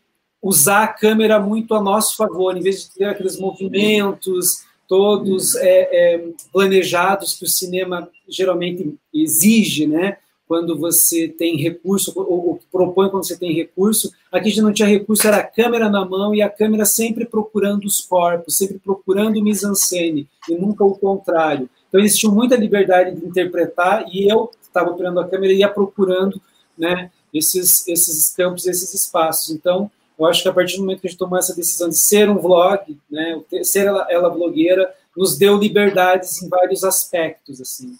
[0.42, 5.88] usar a câmera muito a nosso favor, em vez de ter aqueles movimentos todos é,
[5.92, 10.18] é, planejados que o cinema geralmente exige, né?
[10.48, 14.10] Quando você tem recurso ou, ou propõe quando você tem recurso.
[14.32, 17.26] Aqui a gente não tinha recurso, era a câmera na mão e a câmera sempre
[17.26, 21.68] procurando os corpos, sempre procurando o mise-en-scène, e nunca o contrário.
[21.88, 25.68] Então eles tinham muita liberdade de interpretar e eu estava operando a câmera e ia
[25.68, 26.40] procurando
[26.78, 29.50] né, esses, esses campos, esses espaços.
[29.50, 31.98] Então, eu acho que a partir do momento que a gente tomou essa decisão de
[31.98, 37.98] ser um vlog, né, ser ela, ela blogueira, nos deu liberdades em vários aspectos, assim.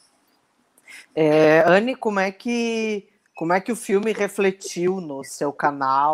[1.15, 3.10] É, Anne, como é que
[3.41, 6.13] como é que o filme refletiu no seu canal,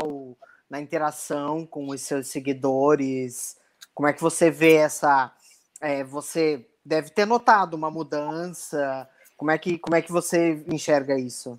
[0.71, 3.57] na interação com os seus seguidores?
[3.93, 5.33] Como é que você vê essa?
[5.81, 9.09] É, você deve ter notado uma mudança.
[9.37, 11.59] Como é que como é que você enxerga isso?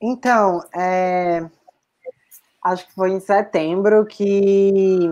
[0.00, 1.44] Então, é,
[2.66, 5.10] acho que foi em setembro que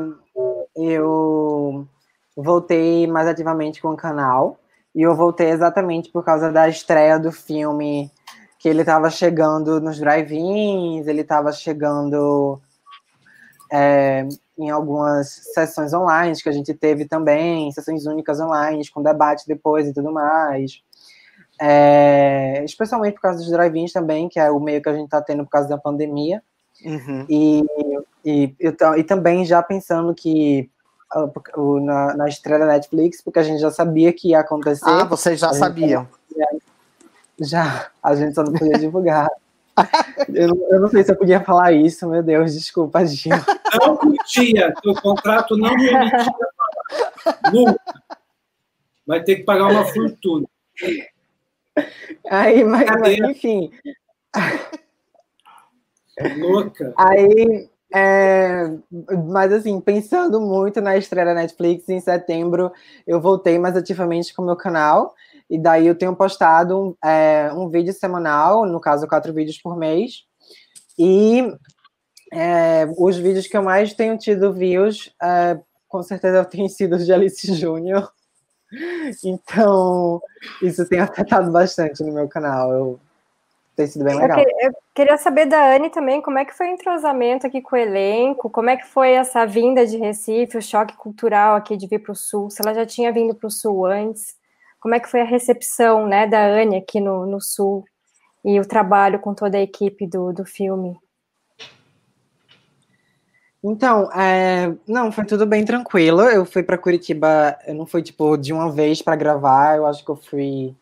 [0.76, 1.88] eu
[2.36, 4.60] voltei mais ativamente com o canal.
[4.94, 8.12] E eu voltei exatamente por causa da estreia do filme,
[8.58, 12.60] que ele estava chegando nos drive-ins, ele estava chegando
[13.70, 14.26] é,
[14.58, 19.86] em algumas sessões online que a gente teve também, sessões únicas online, com debate depois
[19.86, 20.82] e tudo mais.
[21.60, 25.20] É, especialmente por causa dos drive-ins também, que é o meio que a gente está
[25.20, 26.42] tendo por causa da pandemia.
[26.84, 27.26] Uhum.
[27.28, 27.64] E,
[28.24, 30.70] e, e, e, também já pensando que
[31.82, 34.84] na, na estreia da Netflix, porque a gente já sabia que ia acontecer.
[34.84, 36.06] Ah, vocês já sabiam.
[37.40, 39.28] Já, a gente só não podia divulgar.
[40.32, 43.32] eu, não, eu, não sei se eu podia falar isso, meu Deus, desculpa, Gil.
[43.80, 46.26] Não podia, o contrato não permitia
[47.52, 47.80] Nunca.
[49.06, 50.46] Vai ter que pagar uma fortuna.
[52.28, 53.70] Aí, mas, mas enfim.
[56.38, 56.92] Louca.
[56.96, 58.70] Aí, é,
[59.28, 62.72] mas assim, pensando muito na estreia da Netflix em setembro,
[63.06, 65.14] eu voltei mais ativamente com o meu canal.
[65.48, 70.24] E daí eu tenho postado é, um vídeo semanal, no caso, quatro vídeos por mês.
[70.98, 71.52] E
[72.32, 77.12] é, os vídeos que eu mais tenho tido views, é, com certeza têm sido de
[77.12, 78.10] Alice Júnior.
[79.24, 80.20] Então,
[80.60, 82.72] isso tem afetado bastante no meu canal.
[82.72, 83.00] Eu
[83.76, 84.38] tem sido bem legal.
[84.38, 87.60] Eu, que, eu, queria saber da Anne também como é que foi o entrosamento aqui
[87.60, 91.76] com o elenco, como é que foi essa vinda de Recife, o choque cultural aqui
[91.76, 94.34] de vir para o Sul, se ela já tinha vindo para o Sul antes,
[94.80, 97.84] como é que foi a recepção né, da Anne aqui no, no Sul
[98.44, 100.98] e o trabalho com toda a equipe do, do filme?
[103.68, 106.22] Então, é, não, foi tudo bem tranquilo.
[106.22, 110.04] Eu fui para Curitiba, eu não fui tipo de uma vez para gravar, eu acho
[110.04, 110.72] que eu fui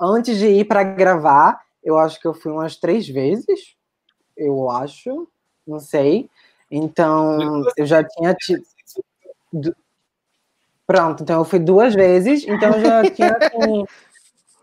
[0.00, 3.74] antes de ir para gravar, eu acho que eu fui umas três vezes,
[4.36, 5.28] eu acho,
[5.66, 6.30] não sei.
[6.70, 8.62] Então, eu já tinha tido.
[10.90, 13.84] Pronto, então eu fui duas vezes, então eu já tinha assim,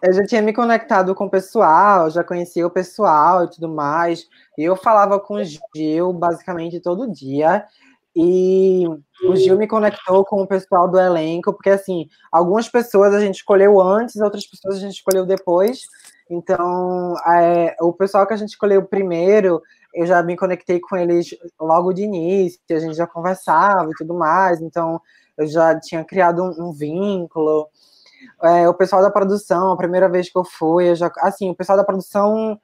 [0.01, 4.27] eu já tinha me conectado com o pessoal, já conhecia o pessoal e tudo mais.
[4.57, 7.63] E eu falava com o Gil basicamente todo dia.
[8.13, 8.83] E
[9.23, 13.35] o Gil me conectou com o pessoal do elenco, porque assim, algumas pessoas a gente
[13.35, 15.83] escolheu antes, outras pessoas a gente escolheu depois.
[16.29, 19.61] Então, é, o pessoal que a gente escolheu primeiro,
[19.93, 24.13] eu já me conectei com eles logo de início, a gente já conversava e tudo
[24.13, 24.99] mais, então
[25.37, 27.69] eu já tinha criado um, um vínculo.
[28.43, 31.55] É, o pessoal da produção, a primeira vez que eu fui, eu já, assim, o
[31.55, 32.59] pessoal da produção,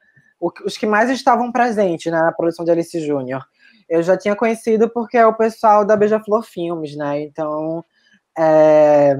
[0.64, 3.44] os que mais estavam presentes né, na produção de Alice Júnior,
[3.88, 7.22] eu já tinha conhecido porque é o pessoal da Beija-Flor Filmes, né?
[7.22, 7.84] Então,
[8.36, 9.16] é,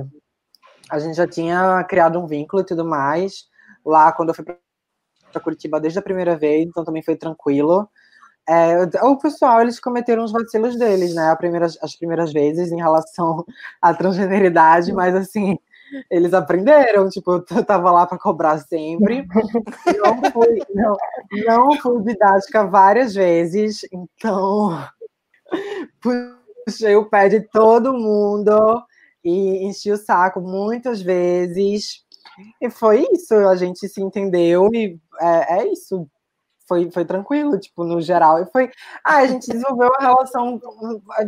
[0.91, 3.45] a gente já tinha criado um vínculo e tudo mais
[3.85, 7.89] lá quando eu fui para Curitiba desde a primeira vez, então também foi tranquilo.
[8.49, 13.45] É, o pessoal, eles cometeram os vacilos deles, né, primeira, as primeiras vezes em relação
[13.81, 15.59] à transgeneridade, mas assim,
[16.11, 19.27] eles aprenderam, tipo, eu tava lá para cobrar sempre.
[20.03, 20.97] Não fui, não,
[21.47, 24.87] não fui didática várias vezes, então
[26.01, 28.83] puxei o pé de todo mundo
[29.25, 32.05] e enchi o saco muitas vezes.
[32.61, 36.09] E foi isso, a gente se entendeu e é, é isso.
[36.67, 38.43] Foi, foi tranquilo, tipo, no geral.
[38.43, 38.71] E foi.
[39.05, 40.61] Ah, a gente desenvolveu uma relação.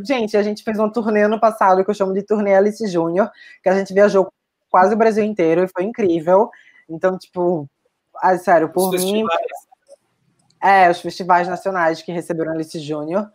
[0.04, 3.30] Gente, a gente fez uma turnê ano passado, que eu chamo de turnê Alice Júnior,
[3.62, 4.32] que a gente viajou
[4.70, 6.50] quase o Brasil inteiro e foi incrível.
[6.88, 7.68] Então, tipo,
[8.16, 9.26] ah, sério, por os mim.
[9.26, 9.66] Festivais.
[10.62, 13.30] É, os festivais nacionais que receberam Alice Júnior.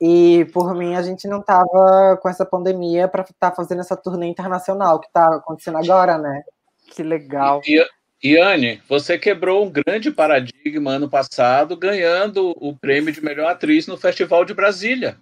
[0.00, 3.96] E por mim, a gente não tava com essa pandemia para estar tá fazendo essa
[3.96, 6.42] turnê internacional que está acontecendo agora, né?
[6.90, 7.60] Que legal.
[7.66, 7.84] E,
[8.22, 13.96] Iane, você quebrou um grande paradigma ano passado, ganhando o prêmio de melhor atriz no
[13.96, 15.16] Festival de Brasília.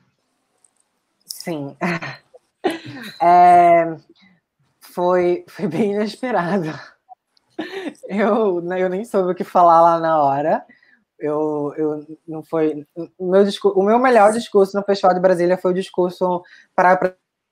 [1.24, 1.76] Sim.
[3.22, 3.96] É,
[4.80, 6.68] foi, foi bem inesperado.
[8.08, 10.64] Eu, né, eu nem soube o que falar lá na hora,
[11.16, 12.84] Eu, eu não foi.
[13.20, 16.42] Meu, discurso, o meu melhor discurso no Festival de Brasília foi o discurso
[16.74, 16.98] para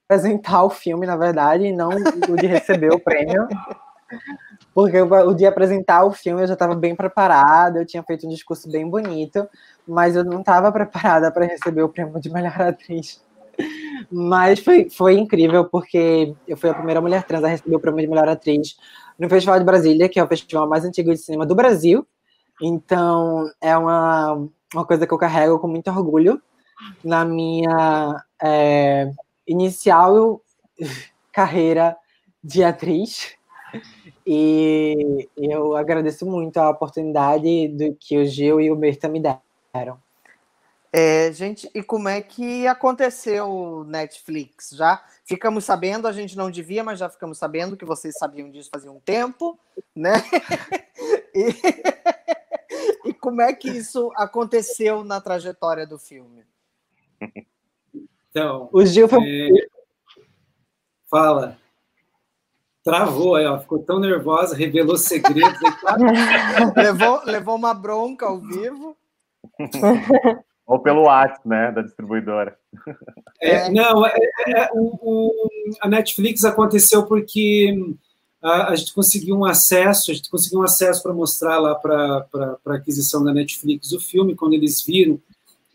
[0.09, 3.47] apresentar o filme, na verdade, e não o de receber o prêmio.
[4.75, 8.29] Porque o de apresentar o filme eu já estava bem preparada, eu tinha feito um
[8.29, 9.47] discurso bem bonito,
[9.87, 13.23] mas eu não estava preparada para receber o prêmio de melhor atriz.
[14.11, 18.01] Mas foi, foi incrível, porque eu fui a primeira mulher trans a receber o prêmio
[18.01, 18.75] de melhor atriz
[19.17, 22.05] no Festival de Brasília, que é o festival mais antigo de cinema do Brasil.
[22.61, 26.41] Então, é uma, uma coisa que eu carrego com muito orgulho
[27.01, 29.09] na minha é,
[29.47, 30.41] inicial
[31.31, 31.95] carreira
[32.43, 33.37] de atriz.
[34.25, 39.99] E eu agradeço muito a oportunidade do que o Gil e o Berta me deram.
[40.91, 44.69] É, gente, e como é que aconteceu o Netflix?
[44.71, 48.69] Já ficamos sabendo, a gente não devia, mas já ficamos sabendo que vocês sabiam disso
[48.73, 49.59] fazia um tempo,
[49.93, 50.13] né?
[51.35, 56.45] e, e como é que isso aconteceu na trajetória do filme?
[58.31, 59.49] Então, o Gil foi...
[59.49, 59.67] é...
[61.09, 61.57] fala.
[62.85, 63.59] Travou aí, ó.
[63.59, 65.59] Ficou tão nervosa, revelou segredos.
[66.77, 68.95] levou, levou uma bronca ao vivo.
[70.67, 72.57] Ou pelo WhatsApp, né, da distribuidora.
[73.41, 75.49] É, não, é, é, é, o, o,
[75.81, 77.75] a Netflix aconteceu porque
[78.41, 82.27] a, a, gente conseguiu um acesso, a gente conseguiu um acesso para mostrar lá para
[82.65, 85.19] a aquisição da Netflix o filme, quando eles viram,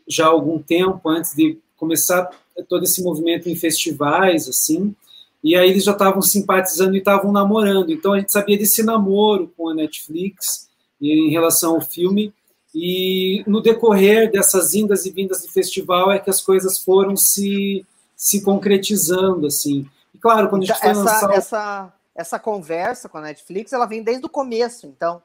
[0.09, 2.29] já há algum tempo, antes de começar
[2.69, 4.95] todo esse movimento em festivais, assim,
[5.43, 9.53] e aí eles já estavam simpatizando e estavam namorando, então a gente sabia desse namoro
[9.57, 10.69] com a Netflix
[11.01, 12.33] em relação ao filme,
[12.75, 17.85] e no decorrer dessas indas e vindas de festival é que as coisas foram se,
[18.15, 19.89] se concretizando, assim.
[20.15, 21.33] E claro, quando então, a gente foi essa, lançar...
[21.33, 25.21] Essa, essa conversa com a Netflix, ela vem desde o começo, então?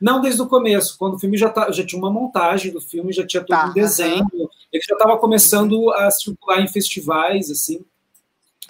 [0.00, 3.12] Não desde o começo, quando o filme já, tá, já tinha uma montagem do filme,
[3.12, 4.48] já tinha todo tá, um desenho, uhum.
[4.72, 7.84] ele já estava começando a circular em festivais, assim.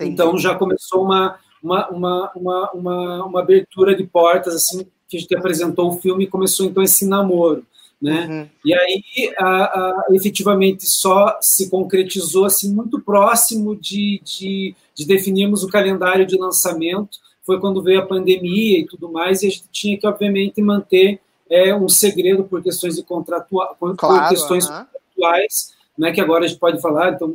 [0.03, 0.14] Entendi.
[0.14, 5.20] Então já começou uma, uma, uma, uma, uma, uma abertura de portas, assim, que a
[5.20, 7.64] gente apresentou o filme e começou então esse namoro
[8.03, 8.26] né?
[8.28, 8.48] Uhum.
[8.64, 15.62] E aí, a, a, efetivamente, só se concretizou assim muito próximo de, de, de, definirmos
[15.62, 17.18] o calendário de lançamento.
[17.46, 21.20] Foi quando veio a pandemia e tudo mais, e a gente tinha que, obviamente, manter
[21.48, 24.84] é, um segredo por questões de contratua por, claro, questões uhum.
[24.84, 26.12] contratuais, né?
[26.12, 27.12] Que agora a gente pode falar.
[27.12, 27.34] Então,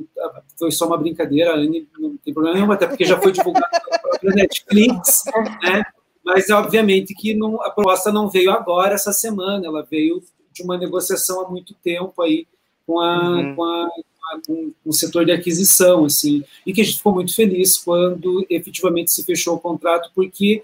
[0.57, 3.67] foi só uma brincadeira, não tem problema nenhum, até porque já foi divulgado
[4.19, 5.23] pela Netflix,
[5.63, 5.83] né?
[6.23, 10.77] Mas, obviamente, que não, a proposta não veio agora, essa semana, ela veio de uma
[10.77, 12.45] negociação há muito tempo aí
[12.85, 13.55] com, a, uhum.
[13.55, 13.89] com, a,
[14.85, 19.23] o setor de aquisição, assim, e que a gente ficou muito feliz quando efetivamente se
[19.23, 20.63] fechou o contrato, porque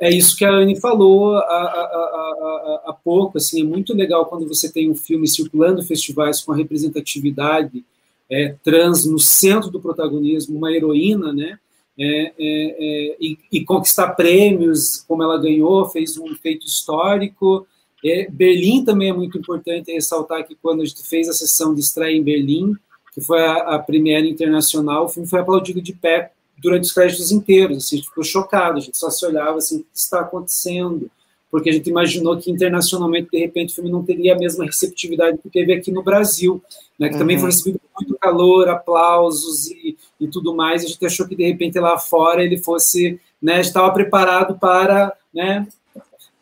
[0.00, 4.90] é isso que a Anne falou há, pouco, assim, é muito legal quando você tem
[4.90, 7.84] um filme circulando festivais com a representatividade
[8.30, 11.58] é, trans no centro do protagonismo, uma heroína, né,
[11.98, 17.66] é, é, é, e, e, conquistar prêmios, como ela ganhou, fez um feito histórico,
[18.04, 21.80] é, Berlim também é muito importante ressaltar que quando a gente fez a sessão de
[21.80, 22.74] estreia em Berlim,
[23.14, 26.32] que foi a, a premiere internacional, o filme foi aplaudido de pé
[26.64, 29.76] durante os créditos inteiros, assim, a gente ficou chocado, a gente só se olhava assim,
[29.76, 31.10] o que está acontecendo?
[31.50, 35.36] Porque a gente imaginou que internacionalmente, de repente, o filme não teria a mesma receptividade
[35.38, 36.62] que teve aqui no Brasil,
[36.98, 37.20] né, que uhum.
[37.20, 41.36] também foi recebido com muito calor, aplausos e, e tudo mais, a gente achou que,
[41.36, 45.68] de repente, lá fora ele fosse, né, estava preparado para, né,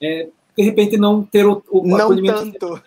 [0.00, 2.22] é, de repente não ter o, o não.
[2.22, 2.80] Tanto.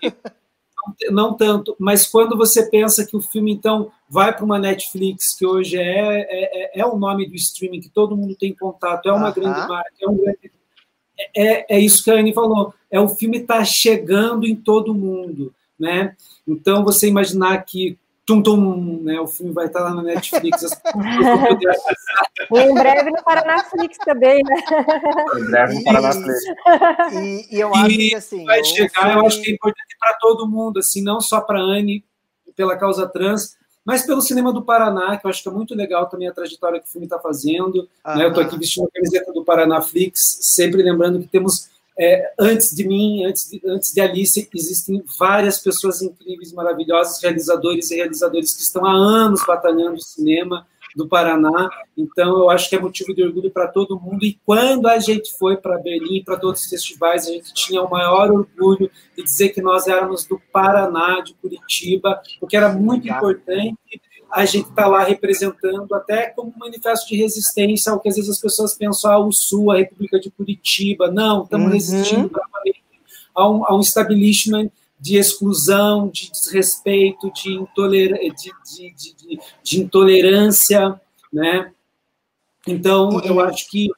[1.11, 5.45] Não, tanto, mas quando você pensa que o filme então vai para uma Netflix, que
[5.45, 9.29] hoje é, é, é o nome do streaming, que todo mundo tem contato, é uma
[9.29, 9.35] uh -huh.
[9.35, 10.51] grande marca, é um grande.
[11.35, 12.73] É, é isso que a Anne falou.
[12.91, 16.15] É o filme está chegando em todo mundo, né?
[16.47, 19.19] Então você imaginar que tum, tum, né?
[19.19, 20.63] O filme vai estar lá na Netflix.
[22.51, 24.55] em breve no Paranaflix também, né?
[25.37, 26.39] Em breve no Paranaflix.
[27.13, 28.43] E, e, eu acho e que assim.
[28.45, 29.13] Vai chegar, filme...
[29.13, 32.03] eu acho que é importante para todo mundo, assim, não só para a Anne,
[32.55, 36.07] pela causa trans, mas pelo cinema do Paraná, que eu acho que é muito legal
[36.07, 37.87] também a trajetória que o filme está fazendo.
[38.03, 38.23] Né?
[38.23, 42.85] Eu estou aqui vestindo a camiseta do Paranaflix, sempre lembrando que temos é, antes de
[42.87, 48.63] mim, antes de, antes de Alice, existem várias pessoas incríveis, maravilhosas, realizadores e realizadores que
[48.63, 51.69] estão há anos batalhando o cinema do Paraná.
[51.97, 54.23] Então, eu acho que é motivo de orgulho para todo mundo.
[54.25, 57.89] E quando a gente foi para Berlim, para todos os festivais, a gente tinha o
[57.89, 63.77] maior orgulho de dizer que nós éramos do Paraná, de Curitiba, porque era muito importante
[64.31, 68.31] a gente está lá representando até como um manifesto de resistência ao que às vezes
[68.31, 71.09] as pessoas pensam, ah, o Sul, a República de Curitiba.
[71.11, 71.73] Não, estamos uhum.
[71.73, 72.31] resistindo
[73.33, 74.69] a um, a um establishment
[74.99, 78.51] de exclusão, de desrespeito, de, intoler de,
[78.95, 80.99] de, de, intolerância,
[81.31, 81.71] né?
[82.65, 83.89] Então, eu acho que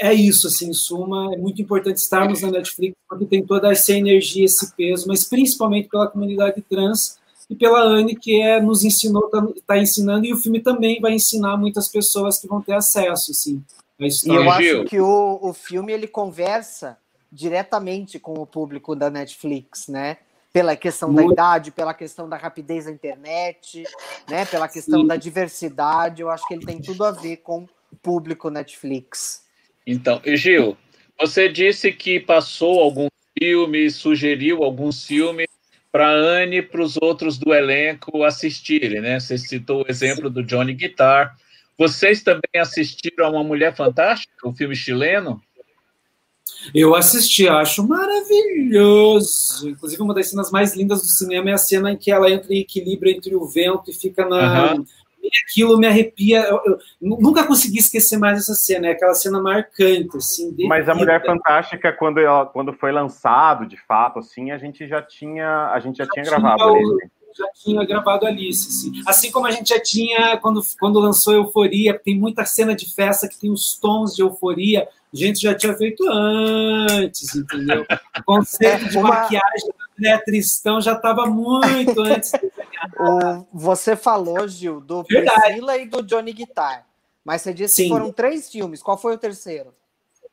[0.00, 3.92] é isso, assim, em suma, é muito importante estarmos na Netflix, porque tem toda essa
[3.92, 7.19] energia, esse peso, mas principalmente pela comunidade trans
[7.50, 11.14] e pela Anne, que é, nos ensinou, está tá ensinando, e o filme também vai
[11.14, 13.60] ensinar muitas pessoas que vão ter acesso, assim,
[14.00, 14.40] à história.
[14.40, 16.96] E eu acho que o, o filme, ele conversa
[17.30, 20.18] diretamente com o público da Netflix, né?
[20.52, 21.26] Pela questão muito.
[21.26, 23.82] da idade, pela questão da rapidez da internet,
[24.28, 24.44] né?
[24.44, 25.06] Pela questão Sim.
[25.08, 29.44] da diversidade, eu acho que ele tem tudo a ver com o público Netflix.
[29.84, 30.76] Então, Gil,
[31.18, 35.49] você disse que passou algum filme, sugeriu alguns filmes
[35.92, 39.18] para Anne e para os outros do elenco assistirem, né?
[39.18, 41.36] Você citou o exemplo do Johnny Guitar.
[41.76, 45.42] Vocês também assistiram a Uma Mulher Fantástica, o filme chileno?
[46.74, 49.68] Eu assisti, acho maravilhoso.
[49.68, 52.52] Inclusive, uma das cenas mais lindas do cinema é a cena em que ela entra
[52.52, 54.84] em equilíbrio entre o vento e fica na, uhum
[55.46, 56.40] aquilo me arrepia.
[56.40, 60.54] Eu, eu, nunca consegui esquecer mais essa cena, é aquela cena marcante, assim.
[60.66, 65.02] Mas a Mulher Fantástica, quando, ela, quando foi lançado, de fato, assim, a gente já
[65.02, 67.10] tinha, a gente já, já tinha, tinha gravado o, ali.
[67.36, 69.02] Já tinha gravado Alice, assim.
[69.06, 73.28] Assim como a gente já tinha, quando, quando lançou Euforia, tem muita cena de festa
[73.28, 77.84] que tem os tons de euforia, a gente já tinha feito antes, entendeu?
[78.18, 79.08] O conceito de Uma...
[79.08, 79.70] maquiagem
[80.00, 82.32] né, Tristão já estava muito antes.
[82.98, 85.40] o, você falou, Gil, do Verdade.
[85.40, 86.86] Priscila e do Johnny Guitar.
[87.24, 87.82] Mas você disse Sim.
[87.84, 88.82] que foram três filmes.
[88.82, 89.74] Qual foi o terceiro?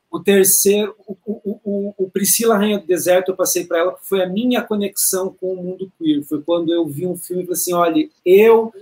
[0.10, 4.24] O terceiro, o, o, o, o Priscila Rainha do Deserto, eu passei para ela, foi
[4.24, 6.24] a minha conexão com o mundo queer.
[6.24, 8.74] Foi quando eu vi um filme e falei assim: olha, eu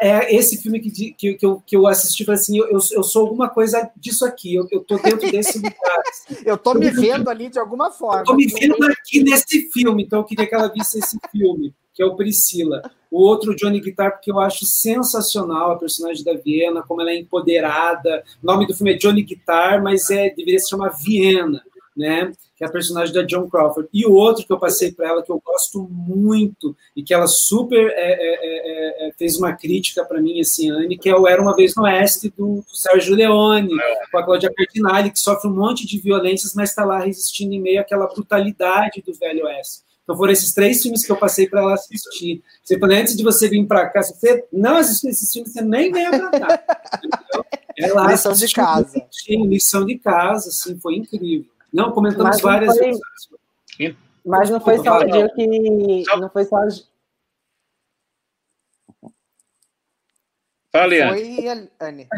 [0.00, 3.22] é esse filme que, que, que, eu, que eu assisti, falei assim, eu, eu sou
[3.22, 6.02] alguma coisa disso aqui, eu, eu tô dentro desse lugar.
[6.44, 8.20] Eu tô me vendo ali de alguma forma.
[8.20, 11.74] Eu tô me vendo aqui nesse filme, então eu queria que ela visse esse filme,
[11.92, 12.82] que é o Priscila.
[13.10, 17.18] O outro, Johnny Guitar, porque eu acho sensacional a personagem da Viena, como ela é
[17.18, 18.22] empoderada.
[18.42, 21.62] O nome do filme é Johnny Guitar, mas é, deveria se chamar Viena
[21.96, 22.32] né?
[22.56, 23.88] Que é a personagem da John Crawford.
[23.92, 27.26] E o outro que eu passei para ela, que eu gosto muito, e que ela
[27.26, 31.26] super é, é, é, é fez uma crítica para mim, assim, Anne, que é o
[31.26, 33.76] Era Uma Vez no Oeste, do, do Sérgio Leone,
[34.10, 37.60] com a Cláudia Cardinale, que sofre um monte de violências, mas está lá resistindo em
[37.60, 39.82] meio àquela brutalidade do Velho Oeste.
[40.02, 42.42] Então foram esses três filmes que eu passei para ela assistir.
[42.62, 45.92] Você, antes de você vir para cá, se você não assistir esses filmes, você nem
[45.92, 46.64] venha para cá.
[47.78, 49.06] Ela lição de casa.
[49.28, 51.46] Lição de casa, assim, foi incrível.
[51.72, 52.86] Não, comentamos mas várias foi...
[52.86, 53.00] vezes.
[54.24, 56.04] Mas não foi só o dia que.
[56.16, 56.58] Não foi só.
[60.72, 61.48] Fale, Foi,
[61.80, 62.08] Anne.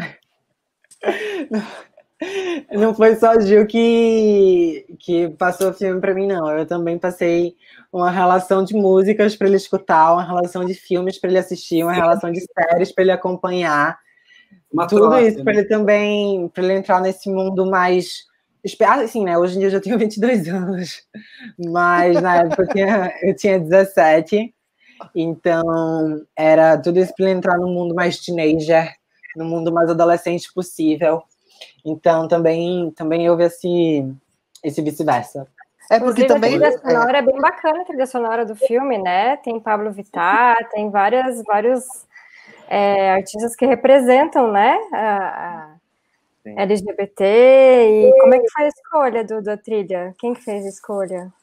[2.71, 6.49] Não foi só o Gil que, que passou o filme para mim, não.
[6.49, 7.55] Eu também passei
[7.91, 11.91] uma relação de músicas para ele escutar, uma relação de filmes para ele assistir, uma
[11.91, 13.99] relação de séries para ele acompanhar.
[14.71, 15.59] Uma Tudo troca, isso para né?
[15.59, 18.23] ele também, para ele entrar nesse mundo mais
[19.03, 19.37] assim, né?
[19.37, 21.03] Hoje em dia eu já tenho 22 anos,
[21.59, 24.54] mas na época eu tinha, eu tinha 17,
[25.15, 28.93] então era tudo isso para entrar no mundo mais teenager,
[29.35, 31.23] no mundo mais adolescente possível.
[31.85, 34.05] Então também, também houve esse,
[34.63, 35.47] esse vice-versa.
[35.89, 36.55] É porque Inclusive, também.
[36.55, 37.19] A trilha sonora é...
[37.19, 39.37] é bem bacana a trilha sonora do filme, né?
[39.37, 41.85] Tem Pablo Vittar, tem várias, vários
[42.67, 44.77] é, artistas que representam, né?
[44.93, 45.75] A,
[46.43, 46.59] Sim.
[46.59, 50.13] LGBT, e como é que foi a escolha do, da trilha?
[50.19, 51.33] Quem que fez a escolha?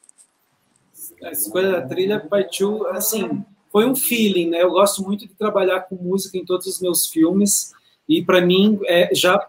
[1.23, 4.63] A escolha da trilha partiu, assim, foi um feeling, né?
[4.63, 7.73] Eu gosto muito de trabalhar com música em todos os meus filmes,
[8.09, 9.47] e para mim, é, já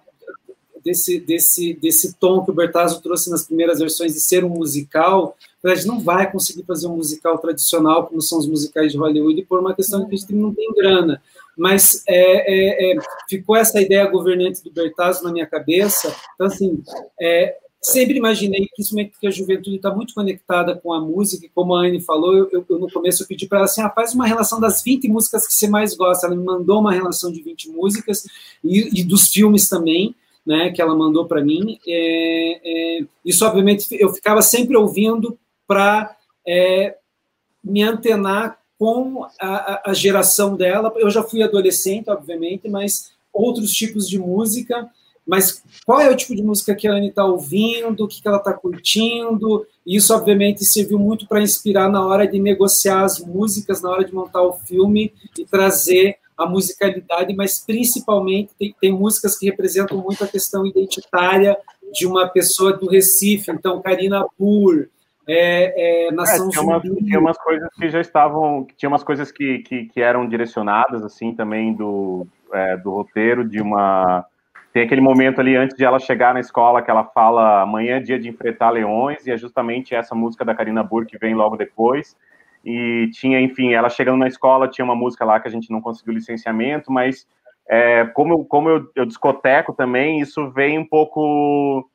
[0.83, 5.37] desse, desse, desse tom que o Bertazzo trouxe nas primeiras versões de ser um musical,
[5.63, 9.43] a gente não vai conseguir fazer um musical tradicional, como são os musicais de Hollywood,
[9.43, 11.21] por uma questão que a gente não tem grana
[11.57, 12.99] mas é, é, é,
[13.29, 16.13] ficou essa ideia governante do Bertazzo na minha cabeça.
[16.33, 16.83] Então, assim,
[17.21, 21.75] é, sempre imaginei, principalmente porque a juventude está muito conectada com a música, e como
[21.75, 24.25] a Anne falou, eu, eu no começo eu pedi para ela assim, ah, faz uma
[24.25, 26.25] relação das 20 músicas que você mais gosta.
[26.25, 28.25] Ela me mandou uma relação de 20 músicas,
[28.63, 30.15] e, e dos filmes também,
[30.45, 31.77] né, que ela mandou para mim.
[31.87, 36.15] É, é, isso, obviamente, eu ficava sempre ouvindo para
[36.47, 36.97] é,
[37.63, 40.91] me antenar com a, a, geração dela.
[40.97, 44.89] Eu já fui adolescente, obviamente, mas outros tipos de música.
[45.25, 48.27] Mas qual é o tipo de música que a Anne está ouvindo, o que, que
[48.27, 49.65] ela está curtindo?
[49.85, 54.03] E isso, obviamente, serviu muito para inspirar na hora de negociar as músicas, na hora
[54.03, 59.97] de montar o filme e trazer a musicalidade, mas principalmente tem, tem músicas que representam
[59.99, 61.57] muito a questão identitária
[61.93, 63.51] de uma pessoa do Recife.
[63.51, 64.87] Então, Karina Burr,
[65.27, 69.31] é, é, Nação é, tinha, umas, tinha umas coisas que já estavam, tinha umas coisas
[69.31, 74.25] que, que, que eram direcionadas assim também do, é, do roteiro de uma
[74.73, 77.99] tem aquele momento ali antes de ela chegar na escola que ela fala amanhã é
[77.99, 81.55] dia de enfrentar leões e é justamente essa música da Karina Burr que vem logo
[81.55, 82.17] depois.
[82.65, 85.81] E tinha enfim ela chegando na escola tinha uma música lá que a gente não
[85.81, 87.27] conseguiu licenciamento mas
[87.69, 91.87] é, como como eu, eu discoteco também isso vem um pouco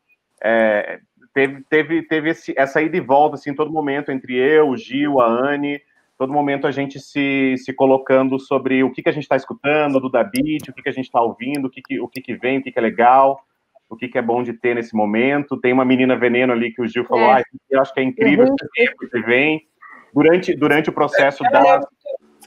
[0.43, 1.01] é,
[1.39, 5.21] teve, teve, teve esse, essa ida e volta, assim, todo momento, entre eu, o Gil,
[5.21, 5.81] a Anne,
[6.19, 10.01] todo momento a gente se, se colocando sobre o que, que a gente está escutando
[10.01, 12.21] do Da Beat, o que, que a gente está ouvindo, o que, que, o que,
[12.21, 13.41] que vem, o que, que é legal,
[13.89, 15.57] o que, que é bom de ter nesse momento.
[15.61, 17.41] Tem uma menina veneno ali que o Gil falou, é.
[17.41, 18.55] ah, eu acho que é incrível uhum.
[18.55, 19.67] esse tempo que vem.
[20.13, 21.81] Durante, durante o processo da,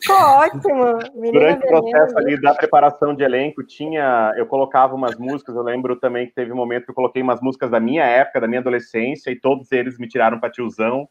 [0.01, 0.99] Ficou ótimo.
[1.13, 5.61] Menina Durante o processo ali da preparação de elenco, tinha, eu colocava umas músicas, eu
[5.61, 8.47] lembro também que teve um momento que eu coloquei umas músicas da minha época, da
[8.47, 11.07] minha adolescência, e todos eles me tiraram para tiozão.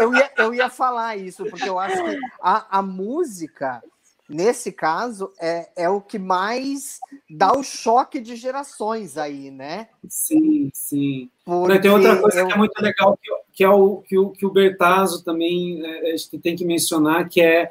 [0.00, 3.82] Eu, ia, eu ia falar isso, porque eu acho que a, a música
[4.28, 6.98] nesse caso, é, é o que mais
[7.30, 9.88] dá o choque de gerações aí, né?
[10.08, 11.30] Sim, sim.
[11.44, 12.46] Porque tem outra coisa eu...
[12.46, 16.12] que é muito legal, que, que é o que o, que o Bertazzo também é,
[16.12, 17.70] a gente tem que mencionar, que é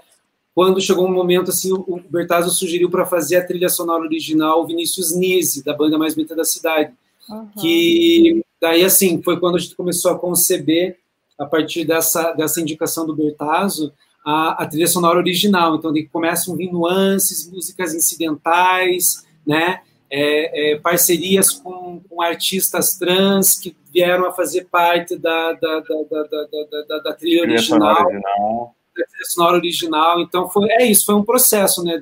[0.53, 4.67] quando chegou um momento assim, o Bertazzo sugeriu para fazer a trilha sonora original o
[4.67, 6.93] Vinícius Nise, da banda mais bonita da cidade.
[7.29, 7.49] Uhum.
[7.59, 10.97] Que daí assim, foi quando a gente começou a conceber
[11.37, 13.93] a partir dessa, dessa indicação do Bertazzo,
[14.25, 15.75] a, a trilha sonora original.
[15.75, 19.81] Então, começam a vir nuances, músicas incidentais, né?
[20.09, 26.99] É, é, parcerias com, com, artistas trans que vieram a fazer parte da, da, da,
[27.03, 28.75] da, trilha original, original.
[28.95, 30.21] Da trilha sonora original.
[30.21, 31.99] Então, foi, é isso, foi um processo, né?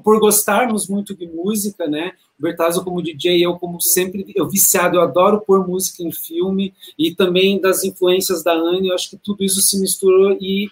[0.00, 2.12] por gostarmos muito de música, né?
[2.42, 7.14] Bertazzo como DJ, eu como sempre, eu viciado, eu adoro pôr música em filme e
[7.14, 10.68] também das influências da Anne, eu acho que tudo isso se misturou e,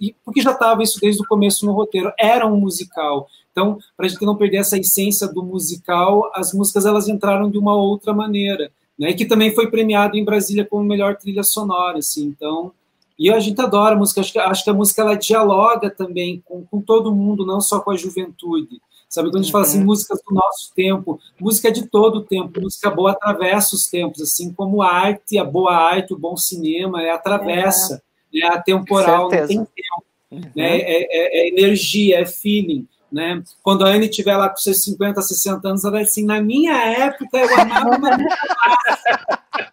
[0.00, 3.26] e porque já estava isso desde o começo no roteiro, era um musical.
[3.50, 7.56] Então, para a gente não perder essa essência do musical, as músicas elas entraram de
[7.56, 9.12] uma outra maneira, né?
[9.12, 12.26] Que também foi premiado em Brasília como melhor trilha sonora, assim.
[12.26, 12.72] Então,
[13.18, 16.64] e a gente adora música, acho que, acho que a música ela dialoga também com,
[16.64, 18.80] com todo mundo, não só com a juventude.
[19.14, 19.84] Sabe, quando a gente fala assim, uhum.
[19.84, 24.52] músicas do nosso tempo, música de todo o tempo, música boa atravessa os tempos, assim
[24.52, 28.02] como a arte, a boa arte, o bom cinema, é atravessa,
[28.34, 30.04] é, é atemporal, não tem tempo.
[30.32, 30.40] Uhum.
[30.56, 30.78] Né?
[30.78, 32.88] É, é, é, energia, é feeling.
[33.12, 33.40] Né?
[33.62, 36.74] Quando a Anne estiver lá com seus 50, 60 anos, ela vai assim, na minha
[36.74, 38.10] época eu amava uma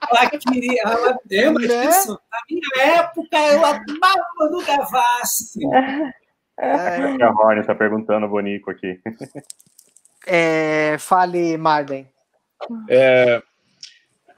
[0.07, 1.87] ela queria, ela lembra né?
[1.87, 2.19] disso?
[2.31, 5.61] Na minha época eu amava no Gavassi.
[6.61, 7.23] É.
[7.23, 8.99] A Horne está perguntando, Bonico, aqui.
[10.27, 12.07] É, fale, Marden.
[12.87, 13.41] É,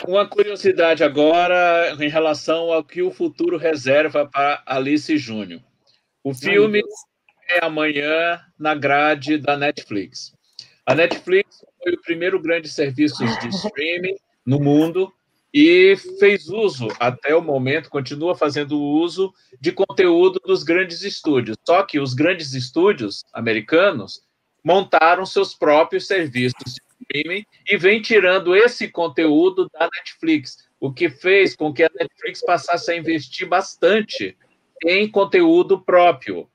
[0.07, 5.61] uma curiosidade agora em relação ao que o futuro reserva para Alice Júnior.
[6.23, 6.81] O filme
[7.49, 10.33] é amanhã na grade da Netflix.
[10.85, 14.15] A Netflix foi o primeiro grande serviço de streaming
[14.45, 15.11] no mundo
[15.53, 19.31] e fez uso, até o momento, continua fazendo uso
[19.61, 21.55] de conteúdo dos grandes estúdios.
[21.63, 24.23] Só que os grandes estúdios americanos
[24.63, 31.07] montaram seus próprios serviços de streaming e vem tirando esse conteúdo da Netflix, o que
[31.07, 34.35] fez com que a Netflix passasse a investir bastante
[34.83, 36.49] em conteúdo próprio.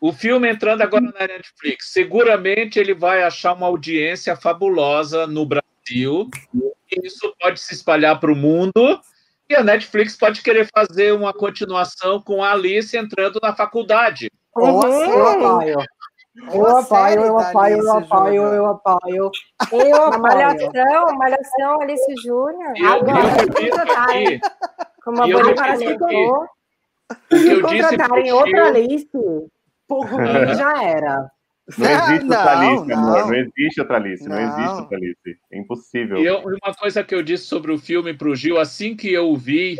[0.00, 6.30] O filme entrando agora na Netflix, seguramente ele vai achar uma audiência fabulosa no Brasil
[7.02, 9.00] isso pode se espalhar para o mundo
[9.48, 14.30] e a Netflix pode querer fazer uma continuação com a Alice entrando na faculdade.
[14.56, 14.82] Uhum.
[14.82, 15.78] Eu apoio.
[16.50, 19.30] Eu apoio, eu apoio, eu apoio, eu apoio.
[19.76, 20.20] Eu apoio.
[20.20, 22.72] Malhação, Malhação, Alice Júnior.
[22.86, 23.22] Agora,
[25.04, 26.46] como a Bárbara lembrou.
[27.30, 29.10] Se contratarem outra Alice,
[30.56, 31.30] já era.
[31.78, 32.98] Não existe não, outra Alice, não.
[32.98, 33.26] amor.
[33.26, 34.28] Não existe outra Alice.
[34.28, 35.38] Não, não existe outra Alice.
[35.50, 36.18] É impossível.
[36.18, 39.12] E eu, uma coisa que eu disse sobre o filme para o Gil, assim que
[39.12, 39.78] eu vi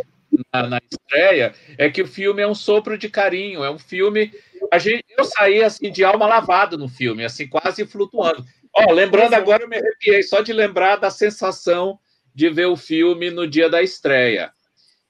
[0.53, 3.65] na, na, estreia, é que o filme é um sopro de carinho.
[3.65, 4.33] É um filme.
[4.73, 8.45] A gente, eu saí assim de alma lavada no filme, assim, quase flutuando.
[8.75, 11.99] Ó, lembrando agora, eu me arrepiei só de lembrar da sensação
[12.35, 14.51] de ver o filme no dia da estreia.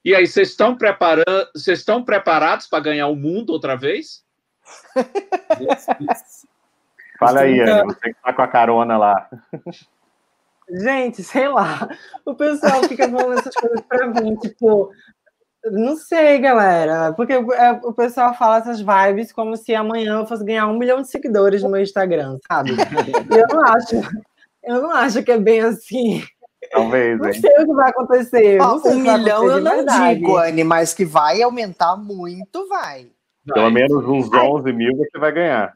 [0.05, 4.25] E aí, vocês estão preparando, vocês estão preparados para ganhar o mundo outra vez?
[7.27, 9.29] Fala aí, Ana, você que tá com a carona lá.
[10.71, 11.89] Gente, sei lá.
[12.25, 14.91] O pessoal fica falando essas coisas pra mim, tipo,
[15.65, 17.13] não sei, galera.
[17.13, 21.03] Porque é, o pessoal fala essas vibes como se amanhã eu fosse ganhar um milhão
[21.03, 22.71] de seguidores no meu Instagram, sabe?
[22.73, 23.97] E eu não acho,
[24.65, 26.23] eu não acho que é bem assim.
[26.71, 27.41] Talvez, Não hein?
[27.41, 28.61] sei o que vai acontecer.
[28.61, 30.15] Ó, não sei o um vai milhão acontecer eu não verdade.
[30.15, 33.09] digo, Anne, mas que vai aumentar muito, vai.
[33.45, 35.75] Pelo menos uns 11 mil você vai ganhar.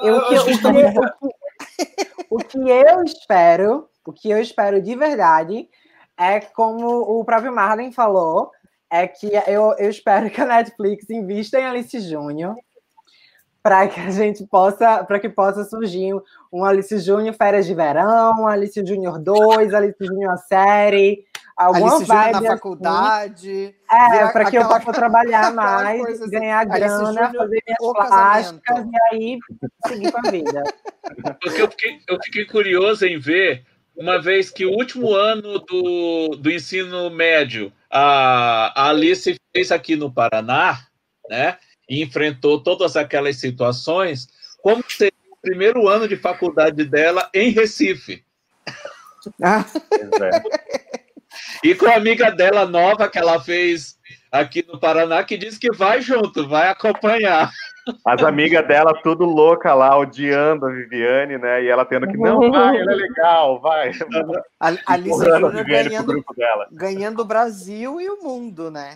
[0.00, 4.30] Eu, o, que, Acho que o, que, o, que, o que eu espero, o que
[4.30, 5.68] eu espero de verdade,
[6.18, 8.50] é como o próprio Marlon falou,
[8.90, 12.54] é que eu, eu espero que a Netflix invista em Alice Júnior
[13.62, 16.12] para que a gente possa, para que possa surgir
[16.52, 21.24] um Alice Júnior Férias de Verão, Alice Júnior 2, Alice Júnior série,
[21.56, 22.46] alguma Alice vibe na assim.
[22.46, 23.74] faculdade.
[23.90, 28.62] É, virar para que eu possa trabalhar mais, assim, ganhar grana, Júnior, fazer minhas plásticas
[28.62, 28.92] casamento.
[28.92, 29.38] e aí
[29.86, 30.62] seguir com a vida.
[31.40, 33.64] Porque eu fiquei, eu fiquei curioso em ver,
[33.96, 39.96] uma vez que o último ano do, do ensino médio, a, a Alice fez aqui
[39.96, 40.86] no Paraná,
[41.28, 41.58] né?
[41.88, 44.28] E enfrentou todas aquelas situações,
[44.62, 48.24] como seria o primeiro ano de faculdade dela em Recife.
[49.40, 51.01] É.
[51.64, 53.96] E com a amiga dela nova que ela fez
[54.30, 57.50] aqui no Paraná, que disse que vai junto, vai acompanhar.
[58.06, 61.64] As amigas dela tudo louca lá, odiando a Viviane, né?
[61.64, 63.90] E ela tendo que, não, vai, ela é legal, vai.
[64.60, 66.68] A- a Júnior Viviane pro ganhando, grupo dela.
[66.70, 68.94] ganhando o Brasil e o mundo, né?